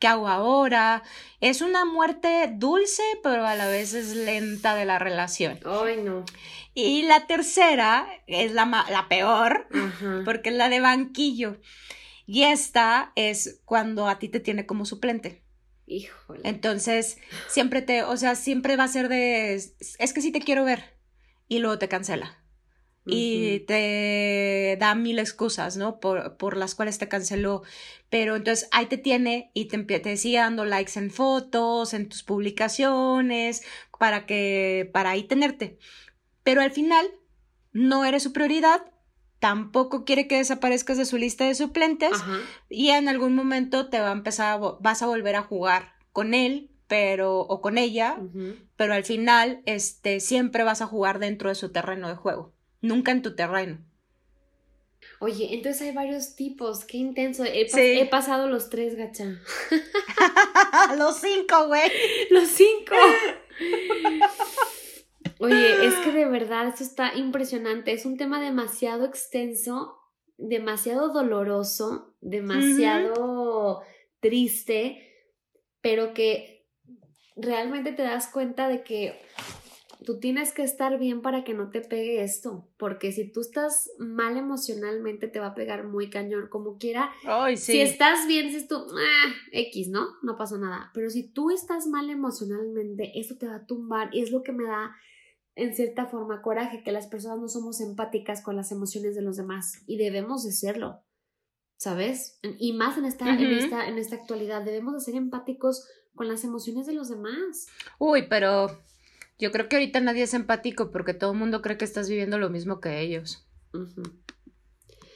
¿qué 0.00 0.06
hago 0.08 0.26
ahora? 0.26 1.04
Es 1.40 1.60
una 1.60 1.84
muerte 1.84 2.50
dulce, 2.52 3.04
pero 3.22 3.46
a 3.46 3.54
la 3.54 3.68
vez 3.68 3.94
es 3.94 4.16
lenta 4.16 4.74
de 4.74 4.86
la 4.86 4.98
relación. 4.98 5.60
Ay, 5.64 5.98
no. 6.02 6.24
Y 6.74 7.02
la 7.02 7.28
tercera 7.28 8.08
es 8.26 8.50
la, 8.50 8.64
la 8.90 9.06
peor, 9.08 9.68
porque 10.24 10.48
es 10.48 10.56
la 10.56 10.68
de 10.68 10.80
banquillo. 10.80 11.60
Y 12.26 12.42
esta 12.42 13.12
es 13.14 13.60
cuando 13.64 14.08
a 14.08 14.18
ti 14.18 14.28
te 14.28 14.40
tiene 14.40 14.66
como 14.66 14.84
suplente. 14.84 15.44
Híjole. 15.86 16.40
Entonces, 16.42 17.18
siempre 17.46 17.82
te, 17.82 18.02
o 18.02 18.16
sea, 18.16 18.34
siempre 18.34 18.74
va 18.74 18.82
a 18.82 18.88
ser 18.88 19.08
de, 19.08 19.54
es 19.54 20.12
que 20.12 20.20
sí 20.20 20.32
te 20.32 20.40
quiero 20.40 20.64
ver 20.64 20.93
y 21.56 21.58
luego 21.58 21.78
te 21.78 21.88
cancela. 21.88 22.38
Y 23.06 23.60
te 23.66 24.78
da 24.80 24.94
mil 24.94 25.18
excusas, 25.18 25.76
¿no? 25.76 26.00
Por, 26.00 26.38
por, 26.38 26.56
las 26.56 26.74
cuales 26.74 26.96
te 26.96 27.06
canceló. 27.06 27.62
Pero 28.08 28.34
entonces 28.34 28.66
ahí 28.72 28.86
te 28.86 28.96
tiene 28.96 29.50
y 29.52 29.66
te, 29.66 29.78
te 29.78 30.16
sigue 30.16 30.38
dando 30.38 30.64
likes 30.64 30.98
en 30.98 31.10
fotos, 31.10 31.92
en 31.92 32.08
tus 32.08 32.22
publicaciones, 32.22 33.62
para 33.98 34.24
que, 34.24 34.88
para 34.92 35.10
ahí 35.10 35.24
tenerte. 35.24 35.78
Pero 36.42 36.62
al 36.62 36.70
final 36.70 37.06
no 37.72 38.06
eres 38.06 38.22
su 38.22 38.32
prioridad, 38.32 38.82
tampoco 39.38 40.06
quiere 40.06 40.26
que 40.26 40.38
desaparezcas 40.38 40.96
de 40.96 41.04
su 41.04 41.18
lista 41.18 41.44
de 41.44 41.54
suplentes 41.54 42.12
y 42.70 42.90
en 42.90 43.08
algún 43.08 43.34
momento 43.34 43.90
te 43.90 44.00
va 44.00 44.08
a 44.08 44.12
empezar, 44.12 44.58
vas 44.80 45.02
a 45.02 45.06
volver 45.06 45.36
a 45.36 45.42
jugar 45.42 45.92
con 46.12 46.32
él 46.32 46.70
pero 46.86 47.40
o 47.40 47.60
con 47.60 47.78
ella, 47.78 48.18
pero 48.76 48.94
al 48.94 49.04
final 49.04 49.62
este 49.66 50.20
siempre 50.20 50.64
vas 50.64 50.82
a 50.82 50.86
jugar 50.86 51.18
dentro 51.18 51.48
de 51.48 51.54
su 51.54 51.70
terreno 51.70 52.08
de 52.08 52.16
juego, 52.16 52.52
nunca 52.80 53.12
en 53.12 53.22
tu 53.22 53.34
terreno. 53.34 53.78
Oye, 55.20 55.54
entonces 55.54 55.82
hay 55.82 55.92
varios 55.92 56.34
tipos, 56.34 56.84
qué 56.84 56.98
intenso. 56.98 57.44
He, 57.44 58.06
pasado 58.10 58.48
los 58.48 58.68
tres, 58.70 58.96
gacha. 58.96 59.40
los 60.98 61.16
cinco, 61.16 61.66
güey. 61.68 61.90
Los 62.30 62.48
cinco. 62.48 62.94
Oye, 65.40 65.86
es 65.86 65.94
que 65.96 66.12
de 66.12 66.26
verdad 66.26 66.68
esto 66.68 66.84
está 66.84 67.14
impresionante. 67.14 67.92
Es 67.92 68.06
un 68.06 68.16
tema 68.16 68.40
demasiado 68.40 69.04
extenso, 69.04 69.98
demasiado 70.36 71.12
doloroso, 71.12 72.14
demasiado 72.20 73.82
triste, 74.20 75.10
pero 75.80 76.14
que 76.14 76.53
realmente 77.36 77.92
te 77.92 78.02
das 78.02 78.28
cuenta 78.28 78.68
de 78.68 78.82
que 78.82 79.20
tú 80.04 80.18
tienes 80.18 80.52
que 80.52 80.62
estar 80.62 80.98
bien 80.98 81.22
para 81.22 81.44
que 81.44 81.54
no 81.54 81.70
te 81.70 81.80
pegue 81.80 82.22
esto, 82.22 82.68
porque 82.76 83.12
si 83.12 83.30
tú 83.30 83.40
estás 83.40 83.90
mal 83.98 84.36
emocionalmente 84.36 85.28
te 85.28 85.40
va 85.40 85.48
a 85.48 85.54
pegar 85.54 85.84
muy 85.84 86.10
cañón, 86.10 86.48
como 86.48 86.78
quiera. 86.78 87.10
Si 87.56 87.80
estás 87.80 88.26
bien, 88.26 88.48
dices 88.48 88.68
tú, 88.68 88.76
ah, 88.76 89.32
X, 89.52 89.88
¿no? 89.88 90.06
No 90.22 90.36
pasó 90.36 90.58
nada. 90.58 90.90
Pero 90.94 91.10
si 91.10 91.28
tú 91.28 91.50
estás 91.50 91.86
mal 91.86 92.10
emocionalmente, 92.10 93.18
esto 93.18 93.36
te 93.36 93.48
va 93.48 93.56
a 93.56 93.66
tumbar 93.66 94.10
y 94.12 94.22
es 94.22 94.30
lo 94.30 94.42
que 94.42 94.52
me 94.52 94.64
da 94.64 94.94
en 95.56 95.74
cierta 95.74 96.06
forma 96.06 96.42
coraje 96.42 96.82
que 96.82 96.92
las 96.92 97.06
personas 97.06 97.38
no 97.38 97.48
somos 97.48 97.80
empáticas 97.80 98.42
con 98.42 98.56
las 98.56 98.72
emociones 98.72 99.14
de 99.14 99.22
los 99.22 99.36
demás 99.36 99.82
y 99.86 99.96
debemos 99.98 100.44
de 100.44 100.52
serlo, 100.52 101.02
¿sabes? 101.76 102.40
Y 102.42 102.72
más 102.72 102.98
en 102.98 103.04
esta, 103.04 103.32
en 103.32 103.52
esta, 103.52 103.88
en 103.88 103.98
esta 103.98 104.16
actualidad, 104.16 104.64
debemos 104.64 104.94
de 104.94 105.00
ser 105.00 105.14
empáticos 105.14 105.86
con 106.14 106.28
las 106.28 106.44
emociones 106.44 106.86
de 106.86 106.94
los 106.94 107.08
demás. 107.08 107.66
Uy, 107.98 108.26
pero 108.28 108.80
yo 109.38 109.50
creo 109.50 109.68
que 109.68 109.76
ahorita 109.76 110.00
nadie 110.00 110.22
es 110.22 110.34
empático 110.34 110.90
porque 110.90 111.14
todo 111.14 111.32
el 111.32 111.38
mundo 111.38 111.62
cree 111.62 111.76
que 111.76 111.84
estás 111.84 112.08
viviendo 112.08 112.38
lo 112.38 112.50
mismo 112.50 112.80
que 112.80 113.00
ellos. 113.00 113.46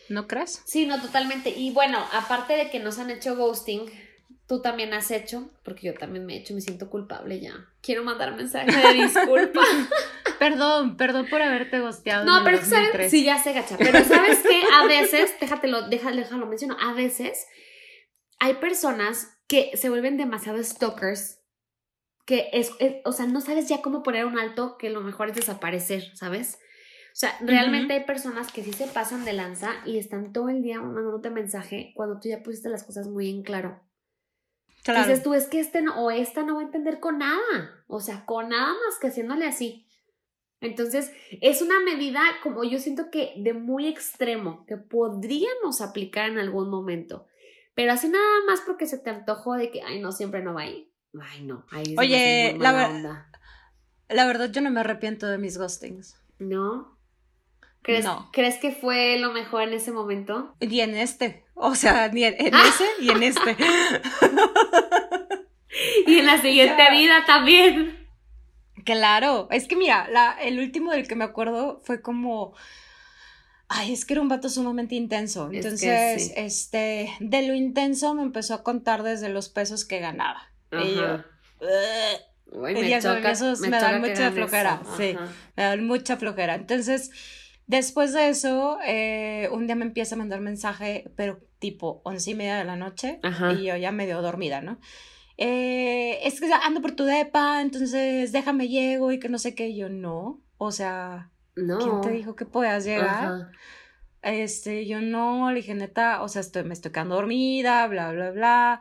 ¿No 0.09 0.27
crees? 0.27 0.63
Sí, 0.67 0.87
no, 0.87 1.01
totalmente. 1.01 1.51
Y 1.51 1.73
bueno, 1.73 1.99
aparte 2.13 2.55
de 2.55 2.71
que 2.71 2.81
nos 2.81 2.99
han 2.99 3.11
hecho 3.11 3.37
ghosting, 3.37 3.83
tú 4.47 4.63
también 4.63 4.95
has 4.95 5.11
hecho, 5.11 5.51
porque 5.63 5.87
yo 5.87 5.95
también 5.95 6.27
me 6.27 6.35
he 6.35 6.39
hecho, 6.39 6.55
me 6.55 6.61
siento 6.61 6.91
culpable 6.91 7.41
ya. 7.41 7.53
Quiero 7.83 8.03
mandar 8.03 8.35
mensaje 8.35 8.75
de 8.75 8.95
disculpa. 8.95 9.63
perdón, 10.39 10.97
perdón 10.97 11.27
por 11.29 11.43
haberte 11.43 11.79
ghosteado. 11.79 12.25
No, 12.25 12.43
pero 12.43 12.65
sabes, 12.65 13.11
sí, 13.11 13.25
ya 13.25 13.39
sé, 13.39 13.53
gacha. 13.53 13.77
Pero 13.77 14.03
sabes 14.05 14.39
que 14.39 14.63
a 14.73 14.87
veces, 14.87 15.35
déjatelo, 15.41 15.89
déjalo, 15.89 16.17
déjalo 16.17 16.47
menciono, 16.47 16.77
a 16.81 16.95
veces 16.95 17.47
hay 18.41 18.55
personas 18.55 19.38
que 19.49 19.77
se 19.77 19.89
vuelven 19.89 20.17
demasiado 20.17 20.63
stalkers, 20.63 21.41
que 22.27 22.51
es, 22.53 22.73
o 23.05 23.13
sea, 23.13 23.27
no 23.27 23.41
sabes 23.41 23.69
ya 23.69 23.83
cómo 23.83 24.03
poner 24.03 24.27
un 24.27 24.39
alto, 24.39 24.77
que 24.79 24.91
lo 24.91 25.01
mejor 25.01 25.31
es 25.31 25.37
desaparecer, 25.37 26.15
¿sabes? 26.15 26.59
O 27.13 27.21
sea, 27.21 27.37
realmente 27.41 27.95
hay 27.95 28.05
personas 28.05 28.53
que 28.53 28.63
sí 28.63 28.73
se 28.73 28.87
pasan 28.87 29.25
de 29.25 29.33
lanza 29.33 29.73
y 29.85 29.99
están 29.99 30.33
todo 30.33 30.51
el 30.51 30.63
día 30.63 30.81
mandándote 30.81 31.31
mensaje 31.31 31.93
cuando 31.97 32.21
tú 32.21 32.29
ya 32.29 32.43
pusiste 32.43 32.69
las 32.69 32.85
cosas 32.85 33.09
muy 33.09 33.31
en 33.31 33.43
claro. 33.43 33.81
Claro. 34.85 35.09
Dices 35.09 35.25
tú, 35.25 35.35
es 35.35 35.47
que 35.47 35.59
este 35.59 35.83
no, 35.83 36.05
o 36.05 36.11
esta 36.11 36.45
no 36.45 36.57
va 36.57 36.61
a 36.61 36.65
entender 36.65 37.01
con 37.01 37.19
nada. 37.19 37.85
O 37.89 38.01
sea, 38.01 38.25
con 38.25 38.51
nada 38.51 38.69
más 38.69 38.99
que 39.01 39.09
haciéndole 39.09 39.47
así. 39.47 39.89
Entonces, 40.61 41.13
es 41.41 41.63
una 41.63 41.81
medida 41.81 42.21
como 42.43 42.65
yo 42.65 42.79
siento 42.79 43.11
que 43.11 43.35
de 43.37 43.53
muy 43.53 43.87
extremo, 43.87 44.65
que 44.67 44.77
podríamos 44.77 45.81
aplicar 45.81 46.29
en 46.29 46.39
algún 46.39 46.69
momento. 46.69 47.27
Pero 47.79 47.93
así 47.93 48.09
nada 48.09 48.25
más 48.45 48.61
porque 48.63 48.89
se 48.89 48.99
te 48.99 49.09
antojó 49.09 49.55
de 49.55 49.71
que, 49.71 49.83
ay, 49.83 50.01
no, 50.01 50.11
siempre 50.11 50.43
no 50.43 50.53
va 50.53 50.63
ahí. 50.63 50.91
Ay, 51.23 51.45
no. 51.45 51.65
Ahí 51.71 51.95
Oye, 51.97 52.57
la, 52.59 53.31
la 54.09 54.27
verdad, 54.27 54.51
yo 54.51 54.61
no 54.63 54.71
me 54.73 54.81
arrepiento 54.81 55.29
de 55.29 55.39
mis 55.39 55.59
ghostings. 55.59 56.21
¿No? 56.41 56.99
¿Crees, 57.83 58.05
¿Crees 58.33 58.57
que 58.57 58.73
fue 58.73 59.21
lo 59.21 59.33
mejor 59.33 59.63
en 59.63 59.75
ese 59.75 59.93
momento? 59.93 60.57
Y 60.59 60.81
en 60.81 60.97
este. 60.97 61.45
O 61.55 61.77
sea, 61.77 62.09
ni 62.09 62.25
en, 62.25 62.35
ese 62.41 62.85
y 62.99 63.11
en 63.11 63.23
este. 63.23 63.57
y 66.09 66.19
en 66.19 66.27
la 66.27 66.43
siguiente 66.43 66.83
vida 66.91 67.25
también. 67.29 68.09
Claro. 68.85 69.47
Es 69.53 69.69
que 69.69 69.77
mira, 69.77 70.09
la, 70.11 70.37
el 70.43 70.59
último 70.59 70.91
del 70.91 71.07
que 71.07 71.15
me 71.15 71.23
acuerdo 71.23 71.81
fue 71.85 72.03
como. 72.03 72.57
Ay, 73.69 73.93
es 73.93 74.05
que 74.05 74.15
era 74.15 74.23
un 74.23 74.29
vato 74.29 74.49
sumamente 74.49 74.95
intenso. 74.95 75.51
Entonces, 75.53 76.33
este, 76.37 77.13
de 77.21 77.47
lo 77.47 77.55
intenso 77.55 78.15
me 78.15 78.23
empezó 78.23 78.55
a 78.55 78.63
contar 78.63 79.03
desde 79.03 79.29
los 79.29 79.49
pesos 79.49 79.85
que 79.85 80.01
ganaba. 80.01 80.51
Y 80.73 80.95
yo, 80.95 81.23
me, 82.51 83.31
esos 83.31 83.61
me, 83.61 83.71
dan 83.71 84.01
mucha 84.01 84.33
flojera. 84.33 84.81
Sí, 84.97 85.17
me 85.57 85.63
dan 85.63 85.87
mucha 85.87 86.17
flojera. 86.17 86.55
Entonces, 86.55 87.11
Después 87.69 88.15
de 88.15 88.31
eso, 88.31 88.79
eh, 88.87 89.51
un 89.53 89.67
día 89.67 89.77
me 89.77 89.85
empieza 89.85 90.15
a 90.15 90.19
mandar 90.19 90.41
mensaje, 90.41 91.05
pero 91.17 91.39
tipo 91.59 92.01
once 92.03 92.31
y 92.31 92.35
media 92.35 92.57
de 92.57 92.65
la 92.65 92.77
noche, 92.77 93.21
y 93.59 93.65
yo 93.65 93.77
ya 93.77 93.93
medio 93.93 94.23
dormida, 94.23 94.63
¿no? 94.63 94.81
Eh, 95.37 96.19
es 96.27 96.41
que 96.41 96.51
ando 96.51 96.81
por 96.81 96.93
tu 96.93 97.05
depa, 97.05 97.61
entonces 97.61 98.33
déjame 98.33 98.69
llego 98.69 99.13
y 99.13 99.21
que 99.21 99.29
no 99.29 99.39
sé 99.39 99.55
qué. 99.55 99.77
yo, 99.77 99.91
no, 99.91 100.41
o 100.57 100.73
sea, 100.73 101.31
no. 101.59 101.79
¿quién 101.79 102.01
te 102.01 102.11
dijo 102.11 102.37
que 102.37 102.47
puedas 102.47 102.85
llegar? 102.85 103.51
Este, 104.23 104.87
yo 104.87 105.01
no, 105.01 105.51
le 105.51 105.57
dije, 105.57 105.75
neta, 105.75 106.23
o 106.23 106.29
sea, 106.29 106.41
estoy, 106.41 106.65
me 106.65 106.75
estoy 106.75 106.91
quedando 106.91 107.15
dormida, 107.15 107.87
bla, 107.87 108.13
bla, 108.13 108.31
bla. 108.31 108.81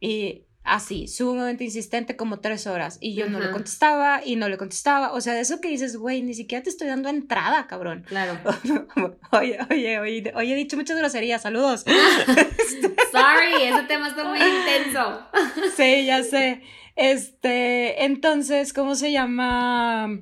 Y 0.00 0.46
así, 0.66 1.06
sumamente 1.06 1.64
insistente 1.64 2.16
como 2.16 2.40
tres 2.40 2.66
horas 2.66 2.98
y 3.00 3.14
yo 3.14 3.28
no 3.28 3.38
le 3.38 3.50
contestaba 3.50 4.20
y 4.24 4.36
no 4.36 4.48
le 4.48 4.58
contestaba, 4.58 5.12
o 5.12 5.20
sea, 5.20 5.32
de 5.32 5.40
eso 5.40 5.60
que 5.60 5.68
dices, 5.68 5.96
güey, 5.96 6.22
ni 6.22 6.34
siquiera 6.34 6.62
te 6.62 6.70
estoy 6.70 6.88
dando 6.88 7.08
entrada, 7.08 7.66
cabrón. 7.66 8.04
Claro. 8.06 8.38
oye, 9.32 9.58
oye, 9.70 9.98
oye, 9.98 10.32
oye, 10.34 10.52
he 10.52 10.56
dicho 10.56 10.76
muchas 10.76 10.98
groserías, 10.98 11.42
saludos. 11.42 11.84
Sorry, 13.12 13.62
ese 13.62 13.82
tema 13.86 14.08
está 14.08 14.24
muy 14.24 14.38
intenso. 14.38 15.26
sí, 15.76 16.04
ya 16.04 16.22
sé. 16.22 16.62
Este, 16.96 18.04
entonces, 18.04 18.72
¿cómo 18.72 18.94
se 18.94 19.12
llama? 19.12 20.20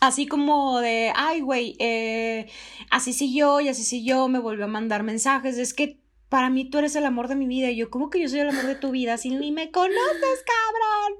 Así 0.00 0.26
como 0.26 0.80
de, 0.80 1.12
ay, 1.14 1.40
güey, 1.40 1.76
eh, 1.78 2.50
así 2.90 3.12
siguió 3.12 3.60
y 3.60 3.68
así 3.68 3.84
siguió, 3.84 4.28
me 4.28 4.38
volvió 4.38 4.64
a 4.64 4.68
mandar 4.68 5.02
mensajes, 5.02 5.58
es 5.58 5.74
que 5.74 6.00
para 6.30 6.48
mí 6.48 6.64
tú 6.64 6.78
eres 6.78 6.96
el 6.96 7.04
amor 7.04 7.28
de 7.28 7.34
mi 7.34 7.46
vida. 7.46 7.70
Y 7.70 7.76
yo, 7.76 7.90
¿cómo 7.90 8.08
que 8.08 8.20
yo 8.20 8.28
soy 8.28 8.38
el 8.38 8.48
amor 8.48 8.64
de 8.64 8.76
tu 8.76 8.92
vida 8.92 9.18
si 9.18 9.30
ni 9.30 9.50
me 9.50 9.70
conoces, 9.70 10.44
cabrón? 10.46 11.18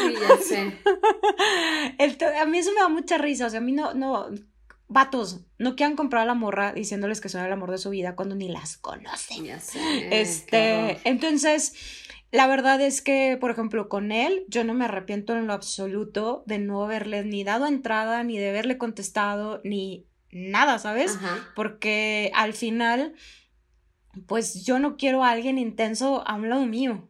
Sí, 0.00 0.14
ya 0.20 0.36
sé. 0.38 0.78
a 2.40 2.46
mí 2.46 2.58
eso 2.58 2.72
me 2.72 2.80
da 2.80 2.88
mucha 2.88 3.18
risa. 3.18 3.46
O 3.46 3.50
sea, 3.50 3.58
a 3.58 3.62
mí 3.62 3.72
no, 3.72 3.92
no, 3.92 4.28
vatos, 4.92 5.40
no 5.58 5.74
quieran 5.74 5.96
comprar 5.96 6.22
a 6.22 6.26
la 6.26 6.34
morra 6.34 6.72
diciéndoles 6.72 7.20
que 7.20 7.28
soy 7.28 7.42
el 7.42 7.52
amor 7.52 7.72
de 7.72 7.78
su 7.78 7.90
vida 7.90 8.14
cuando 8.14 8.36
ni 8.36 8.48
las 8.48 8.76
conocen. 8.76 9.44
Ya 9.44 9.58
sé. 9.58 10.20
Este, 10.20 11.00
entonces, 11.04 11.74
la 12.32 12.48
verdad 12.48 12.80
es 12.80 13.02
que, 13.02 13.38
por 13.40 13.52
ejemplo, 13.52 13.88
con 13.88 14.10
él, 14.10 14.44
yo 14.48 14.64
no 14.64 14.74
me 14.74 14.86
arrepiento 14.86 15.36
en 15.36 15.46
lo 15.46 15.52
absoluto 15.52 16.42
de 16.46 16.58
no 16.58 16.82
haberle 16.82 17.24
ni 17.24 17.44
dado 17.44 17.66
entrada, 17.66 18.24
ni 18.24 18.38
de 18.38 18.50
haberle 18.50 18.78
contestado, 18.78 19.60
ni 19.62 20.08
nada, 20.32 20.78
¿sabes? 20.80 21.18
Porque 21.54 22.32
al 22.34 22.54
final 22.54 23.14
pues 24.26 24.64
yo 24.64 24.78
no 24.78 24.96
quiero 24.96 25.24
a 25.24 25.30
alguien 25.30 25.58
intenso 25.58 26.26
a 26.26 26.34
un 26.34 26.48
lado 26.48 26.66
mío. 26.66 27.08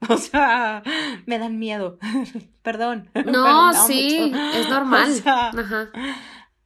O 0.08 0.16
sea, 0.16 0.84
me 1.26 1.40
dan 1.40 1.58
miedo. 1.58 1.98
Perdón. 2.62 3.10
No, 3.26 3.74
sí, 3.88 4.32
es 4.54 4.68
normal. 4.68 5.10
Ajá. 5.26 5.90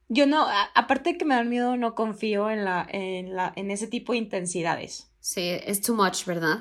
Yo 0.07 0.27
no, 0.27 0.45
aparte 0.75 1.13
de 1.13 1.17
que 1.17 1.25
me 1.25 1.33
dan 1.33 1.49
miedo, 1.49 1.75
no 1.75 1.95
confío 1.95 2.51
en 2.51 2.63
la, 2.63 2.85
en 2.87 3.35
la, 3.35 3.51
en 3.55 3.71
ese 3.71 3.87
tipo 3.87 4.11
de 4.11 4.19
intensidades. 4.19 5.11
Sí, 5.19 5.49
es 5.49 5.81
too 5.81 5.95
much, 5.95 6.25
¿verdad? 6.25 6.59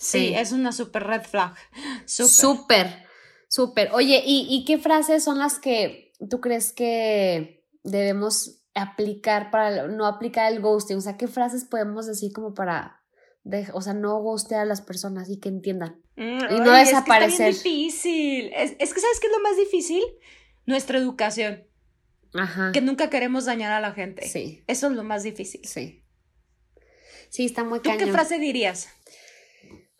Sí, 0.00 0.32
es 0.34 0.52
una 0.52 0.72
super 0.72 1.06
red 1.06 1.22
flag. 1.22 1.54
Súper, 2.06 3.04
súper. 3.48 3.90
Oye, 3.92 4.22
¿y, 4.24 4.46
¿y 4.48 4.64
qué 4.64 4.78
frases 4.78 5.22
son 5.22 5.38
las 5.38 5.58
que 5.58 6.12
tú 6.30 6.40
crees 6.40 6.72
que 6.72 7.66
debemos 7.84 8.62
aplicar 8.74 9.50
para 9.50 9.88
no 9.88 10.06
aplicar 10.06 10.50
el 10.50 10.60
ghosting? 10.60 10.96
O 10.96 11.00
sea, 11.02 11.18
¿qué 11.18 11.28
frases 11.28 11.66
podemos 11.66 12.06
decir 12.06 12.32
como 12.32 12.54
para, 12.54 13.02
o 13.74 13.82
sea, 13.82 13.92
no 13.92 14.18
ghostear 14.20 14.62
a 14.62 14.64
las 14.64 14.80
personas 14.80 15.28
y 15.28 15.38
que 15.38 15.50
entiendan? 15.50 16.00
Mm, 16.16 16.44
y 16.50 16.60
no 16.60 16.72
desaparecer. 16.72 17.50
Es, 17.50 17.62
difícil. 17.62 18.50
Es, 18.54 18.72
que, 18.72 19.00
¿sabes 19.00 19.20
qué 19.20 19.26
es 19.26 19.32
lo 19.32 19.42
más 19.42 19.58
difícil? 19.58 20.02
Nuestra 20.64 20.98
educación. 20.98 21.66
Ajá. 22.32 22.72
Que 22.72 22.80
nunca 22.80 23.10
queremos 23.10 23.44
dañar 23.44 23.72
a 23.72 23.80
la 23.80 23.92
gente. 23.92 24.26
Sí. 24.26 24.64
Eso 24.66 24.86
es 24.86 24.94
lo 24.94 25.04
más 25.04 25.24
difícil. 25.24 25.60
Sí. 25.66 26.04
Sí, 27.28 27.44
está 27.44 27.64
muy 27.64 27.80
¿Tú 27.80 27.90
qué 27.98 28.06
frase 28.06 28.38
dirías? 28.38 28.88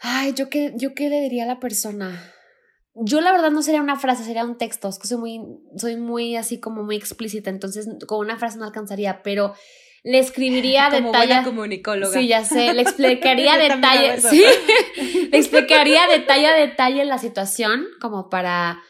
Ay, 0.01 0.33
¿yo 0.35 0.49
qué, 0.49 0.73
¿yo 0.77 0.95
qué 0.95 1.09
le 1.09 1.21
diría 1.21 1.45
a 1.45 1.47
la 1.47 1.61
persona? 1.61 2.33
yo 2.95 3.21
la 3.21 3.33
verdad 3.33 3.51
no 3.51 3.63
sería 3.63 3.81
una 3.81 3.99
frase, 3.99 4.25
sería 4.25 4.45
un 4.45 4.59
texto, 4.59 4.89
es 4.89 4.99
que 4.99 5.07
soy 5.07 5.19
muy, 5.19 5.41
soy 5.77 5.97
muy 5.97 6.37
así 6.37 6.59
como 6.61 6.83
muy 6.83 6.97
explícita, 6.97 7.51
entonces 7.51 7.89
con 8.07 8.19
una 8.19 8.37
frase 8.37 8.59
no 8.59 8.65
alcanzaría, 8.65 9.23
pero 9.23 9.55
le 10.03 10.19
escribiría 10.19 10.89
como 10.91 11.13
detalle. 11.13 11.45
comunicóloga. 11.45 12.19
Sí, 12.19 12.27
ya 12.27 12.45
sé, 12.45 12.75
le 12.75 12.83
explicaría 12.83 13.57
detalle, 13.57 14.21
sí, 14.21 14.45
le 15.31 15.39
explicaría 15.39 16.07
detalle 16.09 16.47
a 16.47 16.55
detalle 16.55 17.05
la 17.05 17.19
situación, 17.19 17.87
como 18.01 18.29
para 18.29 18.83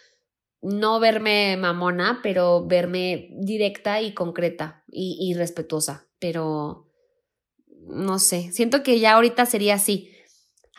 no 0.62 1.00
verme 1.00 1.56
mamona, 1.56 2.20
pero 2.22 2.66
verme 2.66 3.28
directa 3.32 4.00
y 4.00 4.12
concreta 4.12 4.84
y, 4.88 5.16
y 5.20 5.34
respetuosa, 5.34 6.08
pero 6.18 6.86
no 7.86 8.18
sé, 8.18 8.50
siento 8.52 8.82
que 8.82 8.98
ya 8.98 9.12
ahorita 9.12 9.46
sería 9.46 9.74
así 9.74 10.09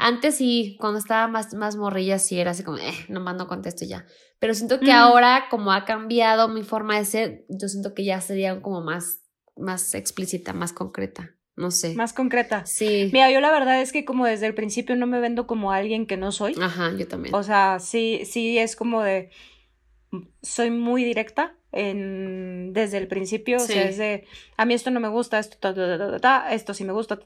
antes 0.02 0.36
sí, 0.36 0.78
cuando 0.80 0.98
estaba 0.98 1.28
más, 1.28 1.54
más 1.54 1.76
morrilla, 1.76 2.18
sí 2.18 2.40
era 2.40 2.52
así 2.52 2.64
como, 2.64 2.78
eh, 2.80 2.94
nomás 3.08 3.36
no 3.36 3.48
contesto 3.48 3.86
ya. 3.86 4.06
Pero 4.40 4.56
siento 4.56 4.80
que 4.80 4.92
ahora, 4.92 5.46
como 5.52 5.72
ha 5.72 5.86
cambiado 5.86 6.48
mi 6.48 6.64
forma 6.64 6.98
de 6.98 7.06
ser, 7.06 7.46
yo 7.48 7.68
siento 7.68 7.94
que 7.94 8.04
ya 8.04 8.20
sería 8.20 8.60
como 8.62 8.82
más, 8.82 9.22
más 9.56 9.94
explícita, 9.94 10.54
más 10.54 10.74
concreta. 10.74 11.36
No 11.56 11.70
sé. 11.70 11.94
Más 11.94 12.14
concreta. 12.14 12.66
Sí. 12.66 13.12
Mira, 13.14 13.30
yo 13.30 13.40
la 13.40 13.52
verdad 13.52 13.82
es 13.82 13.92
que 13.92 14.04
como 14.04 14.26
desde 14.26 14.48
el 14.48 14.56
principio 14.56 14.96
no 14.96 15.06
me 15.06 15.20
vendo 15.20 15.46
como 15.46 15.72
alguien 15.72 16.08
que 16.08 16.18
no 16.18 16.32
soy. 16.32 16.56
Ajá, 16.60 16.92
yo 16.98 17.08
también. 17.08 17.36
O 17.36 17.44
sea, 17.44 17.78
sí, 17.80 18.22
sí 18.26 18.58
es 18.58 18.76
como 18.76 19.04
de, 19.04 19.30
soy 20.42 20.72
muy 20.72 21.04
directa 21.04 21.56
en, 21.72 22.74
desde 22.74 22.98
el 22.98 23.08
principio, 23.08 23.58
o 23.58 23.60
sea, 23.60 23.84
es 23.84 23.98
de, 23.98 24.28
a 24.58 24.66
mí 24.66 24.74
esto 24.74 24.92
no 24.92 25.00
me 25.00 25.08
gusta, 25.08 25.40
esto, 25.40 25.74
esto 26.50 26.74
sí 26.74 26.84
me 26.84 26.94
gusta, 26.94 27.20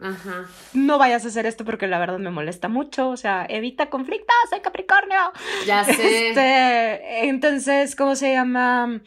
Ajá. 0.00 0.46
no 0.72 0.98
vayas 0.98 1.24
a 1.24 1.28
hacer 1.28 1.46
esto 1.46 1.64
porque 1.64 1.86
la 1.86 1.98
verdad 1.98 2.18
me 2.18 2.30
molesta 2.30 2.68
mucho, 2.68 3.10
o 3.10 3.16
sea, 3.16 3.46
evita 3.48 3.90
conflictos, 3.90 4.34
soy 4.48 4.60
Capricornio. 4.60 5.18
Ya 5.66 5.84
sé. 5.84 6.28
Este, 6.30 7.28
entonces, 7.28 7.94
¿cómo 7.96 8.16
se 8.16 8.32
llama? 8.32 9.02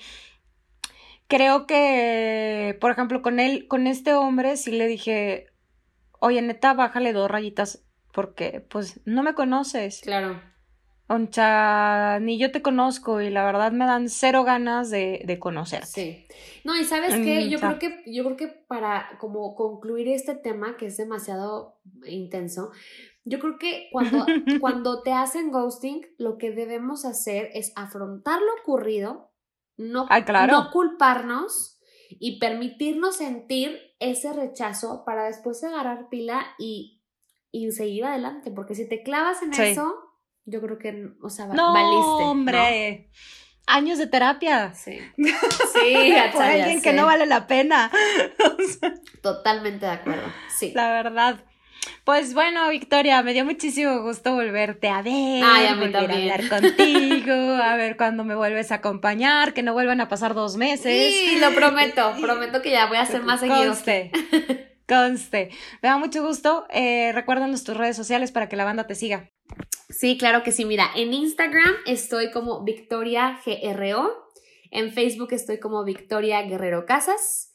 creo 1.33 1.65
que, 1.65 2.77
por 2.79 2.91
ejemplo, 2.91 3.23
con 3.23 3.39
él, 3.39 3.67
con 3.67 3.87
este 3.87 4.13
hombre, 4.13 4.55
sí 4.55 4.71
le 4.71 4.85
dije, 4.85 5.47
oye, 6.19 6.41
neta, 6.43 6.75
bájale 6.75 7.11
dos 7.11 7.29
rayitas, 7.29 7.83
porque, 8.11 8.63
pues, 8.69 8.99
no 9.05 9.23
me 9.23 9.33
conoces. 9.33 10.01
Claro. 10.01 10.39
Oncha, 11.13 12.19
ni 12.19 12.37
yo 12.37 12.51
te 12.51 12.61
conozco 12.61 13.21
y 13.21 13.29
la 13.29 13.45
verdad 13.45 13.71
me 13.71 13.85
dan 13.85 14.09
cero 14.09 14.43
ganas 14.43 14.89
de, 14.89 15.21
de 15.25 15.39
conocerte. 15.39 15.87
Sí. 15.87 16.27
No, 16.63 16.75
y 16.75 16.83
sabes 16.83 17.13
qué, 17.15 17.49
yo 17.49 17.59
creo 17.59 17.77
que, 17.79 18.03
yo 18.05 18.23
creo 18.23 18.37
que 18.37 18.47
para 18.47 19.17
como 19.19 19.55
concluir 19.55 20.07
este 20.07 20.35
tema, 20.35 20.75
que 20.77 20.87
es 20.87 20.97
demasiado 20.97 21.79
intenso, 22.07 22.71
yo 23.25 23.39
creo 23.39 23.57
que 23.57 23.89
cuando, 23.91 24.25
cuando 24.59 25.03
te 25.03 25.13
hacen 25.13 25.51
ghosting, 25.51 26.05
lo 26.17 26.37
que 26.37 26.51
debemos 26.51 27.05
hacer 27.05 27.49
es 27.53 27.73
afrontar 27.75 28.41
lo 28.41 28.61
ocurrido, 28.61 29.31
no, 29.77 30.07
no 30.47 30.71
culparnos 30.71 31.79
y 32.09 32.39
permitirnos 32.39 33.17
sentir 33.17 33.79
ese 33.99 34.33
rechazo 34.33 35.03
para 35.05 35.25
después 35.25 35.63
agarrar 35.63 36.09
pila 36.09 36.45
y, 36.57 37.01
y 37.51 37.71
seguir 37.71 38.05
adelante, 38.05 38.51
porque 38.51 38.75
si 38.75 38.87
te 38.87 39.03
clavas 39.03 39.41
en 39.41 39.53
eso 39.53 40.02
yo 40.45 40.61
creo 40.61 40.77
que, 40.77 41.09
o 41.21 41.29
sea, 41.29 41.47
no, 41.47 41.73
valiste. 41.73 42.23
Hombre. 42.23 43.09
Años 43.65 43.97
de 43.97 44.07
terapia. 44.07 44.73
Sí. 44.73 44.99
Sí, 45.73 46.13
Por 46.31 46.43
alguien 46.43 46.81
que 46.81 46.93
no 46.93 47.05
vale 47.05 47.25
la 47.25 47.47
pena. 47.47 47.91
Totalmente 49.21 49.85
de 49.85 49.91
acuerdo. 49.91 50.23
Sí. 50.49 50.71
La 50.75 50.91
verdad. 50.91 51.43
Pues 52.05 52.33
bueno, 52.33 52.69
Victoria, 52.69 53.21
me 53.23 53.33
dio 53.33 53.43
muchísimo 53.43 54.01
gusto 54.01 54.33
volverte 54.33 54.89
a 54.89 55.01
ver, 55.01 55.43
Ay, 55.43 55.65
a 55.65 55.73
volver 55.75 55.91
también. 55.91 56.31
a 56.31 56.33
hablar 56.35 56.49
contigo, 56.61 57.33
a 57.33 57.75
ver 57.75 57.97
cuándo 57.97 58.23
me 58.23 58.35
vuelves 58.35 58.71
a 58.71 58.75
acompañar, 58.75 59.53
que 59.53 59.63
no 59.63 59.73
vuelvan 59.73 59.99
a 60.01 60.09
pasar 60.09 60.33
dos 60.33 60.55
meses. 60.55 61.13
Sí, 61.13 61.39
lo 61.39 61.53
prometo, 61.53 62.13
prometo 62.21 62.61
que 62.61 62.71
ya 62.71 62.85
voy 62.87 62.97
a 62.97 63.01
hacer 63.01 63.23
más 63.23 63.39
seguido. 63.39 63.65
Conste, 63.65 64.11
conste. 64.87 65.49
Me 65.81 65.89
da 65.89 65.97
mucho 65.97 66.23
gusto. 66.25 66.65
Eh, 66.69 67.11
recuérdanos 67.13 67.63
tus 67.63 67.75
redes 67.75 67.95
sociales 67.97 68.31
para 68.31 68.47
que 68.47 68.55
la 68.55 68.65
banda 68.65 68.85
te 68.87 68.95
siga. 68.95 69.29
Sí, 69.93 70.17
claro 70.17 70.43
que 70.43 70.51
sí. 70.51 70.65
Mira, 70.65 70.89
en 70.95 71.13
Instagram 71.13 71.71
estoy 71.85 72.31
como 72.31 72.63
Victoria 72.63 73.39
GRO. 73.45 74.11
En 74.71 74.91
Facebook 74.91 75.33
estoy 75.33 75.59
como 75.59 75.83
Victoria 75.83 76.41
Guerrero 76.41 76.85
Casas. 76.85 77.51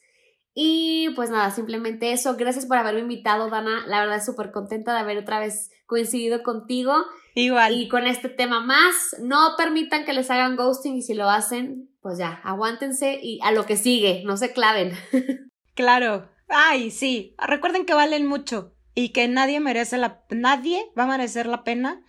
Y 0.53 1.09
pues 1.15 1.29
nada, 1.29 1.51
simplemente 1.51 2.13
eso. 2.13 2.35
Gracias 2.37 2.65
por 2.65 2.77
haberme 2.77 3.01
invitado, 3.01 3.49
Dana. 3.49 3.85
La 3.87 3.99
verdad, 3.99 4.23
súper 4.23 4.51
contenta 4.51 4.93
de 4.93 4.99
haber 4.99 5.17
otra 5.17 5.39
vez 5.39 5.69
coincidido 5.85 6.41
contigo. 6.41 6.93
Igual. 7.35 7.73
Y 7.73 7.89
con 7.89 8.07
este 8.07 8.29
tema 8.29 8.61
más. 8.61 9.17
No 9.21 9.55
permitan 9.57 10.05
que 10.05 10.13
les 10.13 10.31
hagan 10.31 10.55
ghosting 10.55 10.95
y 10.95 11.01
si 11.01 11.13
lo 11.13 11.29
hacen, 11.29 11.89
pues 12.01 12.17
ya, 12.17 12.39
aguántense 12.43 13.19
y 13.21 13.39
a 13.43 13.51
lo 13.51 13.65
que 13.65 13.75
sigue, 13.75 14.23
no 14.25 14.37
se 14.37 14.53
claven. 14.53 14.93
Claro. 15.75 16.27
Ay, 16.49 16.91
sí. 16.91 17.35
Recuerden 17.37 17.85
que 17.85 17.93
valen 17.93 18.25
mucho 18.25 18.73
y 18.95 19.13
que 19.13 19.29
nadie 19.29 19.61
merece 19.61 19.97
la 19.97 20.25
nadie 20.29 20.91
va 20.97 21.03
a 21.03 21.07
merecer 21.07 21.45
la 21.45 21.63
pena 21.63 22.03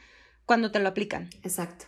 cuando 0.50 0.72
te 0.72 0.80
lo 0.80 0.88
aplican. 0.88 1.30
Exacto. 1.44 1.84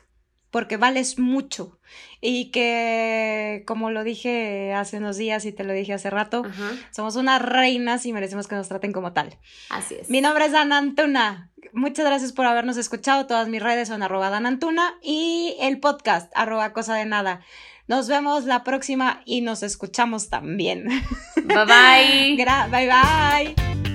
Porque 0.52 0.76
vales 0.76 1.18
mucho. 1.18 1.80
Y 2.20 2.52
que, 2.52 3.64
como 3.66 3.90
lo 3.90 4.04
dije 4.04 4.72
hace 4.72 4.98
unos 4.98 5.16
días 5.16 5.44
y 5.46 5.50
te 5.50 5.64
lo 5.64 5.72
dije 5.72 5.94
hace 5.94 6.10
rato, 6.10 6.44
Ajá. 6.46 6.70
somos 6.92 7.16
unas 7.16 7.42
reinas 7.42 8.06
y 8.06 8.12
merecemos 8.12 8.46
que 8.46 8.54
nos 8.54 8.68
traten 8.68 8.92
como 8.92 9.12
tal. 9.12 9.36
Así 9.68 9.96
es. 10.00 10.08
Mi 10.10 10.20
nombre 10.20 10.44
es 10.44 10.54
Ana 10.54 10.78
Antuna. 10.78 11.50
Muchas 11.72 12.06
gracias 12.06 12.30
por 12.32 12.46
habernos 12.46 12.76
escuchado. 12.76 13.26
Todas 13.26 13.48
mis 13.48 13.60
redes 13.60 13.88
son 13.88 14.04
arroba 14.04 14.30
Dan 14.30 14.46
Antuna 14.46 14.94
y 15.02 15.56
el 15.60 15.80
podcast 15.80 16.30
arroba 16.36 16.72
cosa 16.72 16.94
de 16.94 17.06
nada. 17.06 17.40
Nos 17.88 18.06
vemos 18.06 18.44
la 18.44 18.62
próxima 18.62 19.22
y 19.26 19.40
nos 19.40 19.64
escuchamos 19.64 20.30
también. 20.30 20.86
Bye 21.34 21.64
bye. 21.66 22.36
Gra- 22.38 22.70
bye 22.70 22.86
bye. 22.86 23.91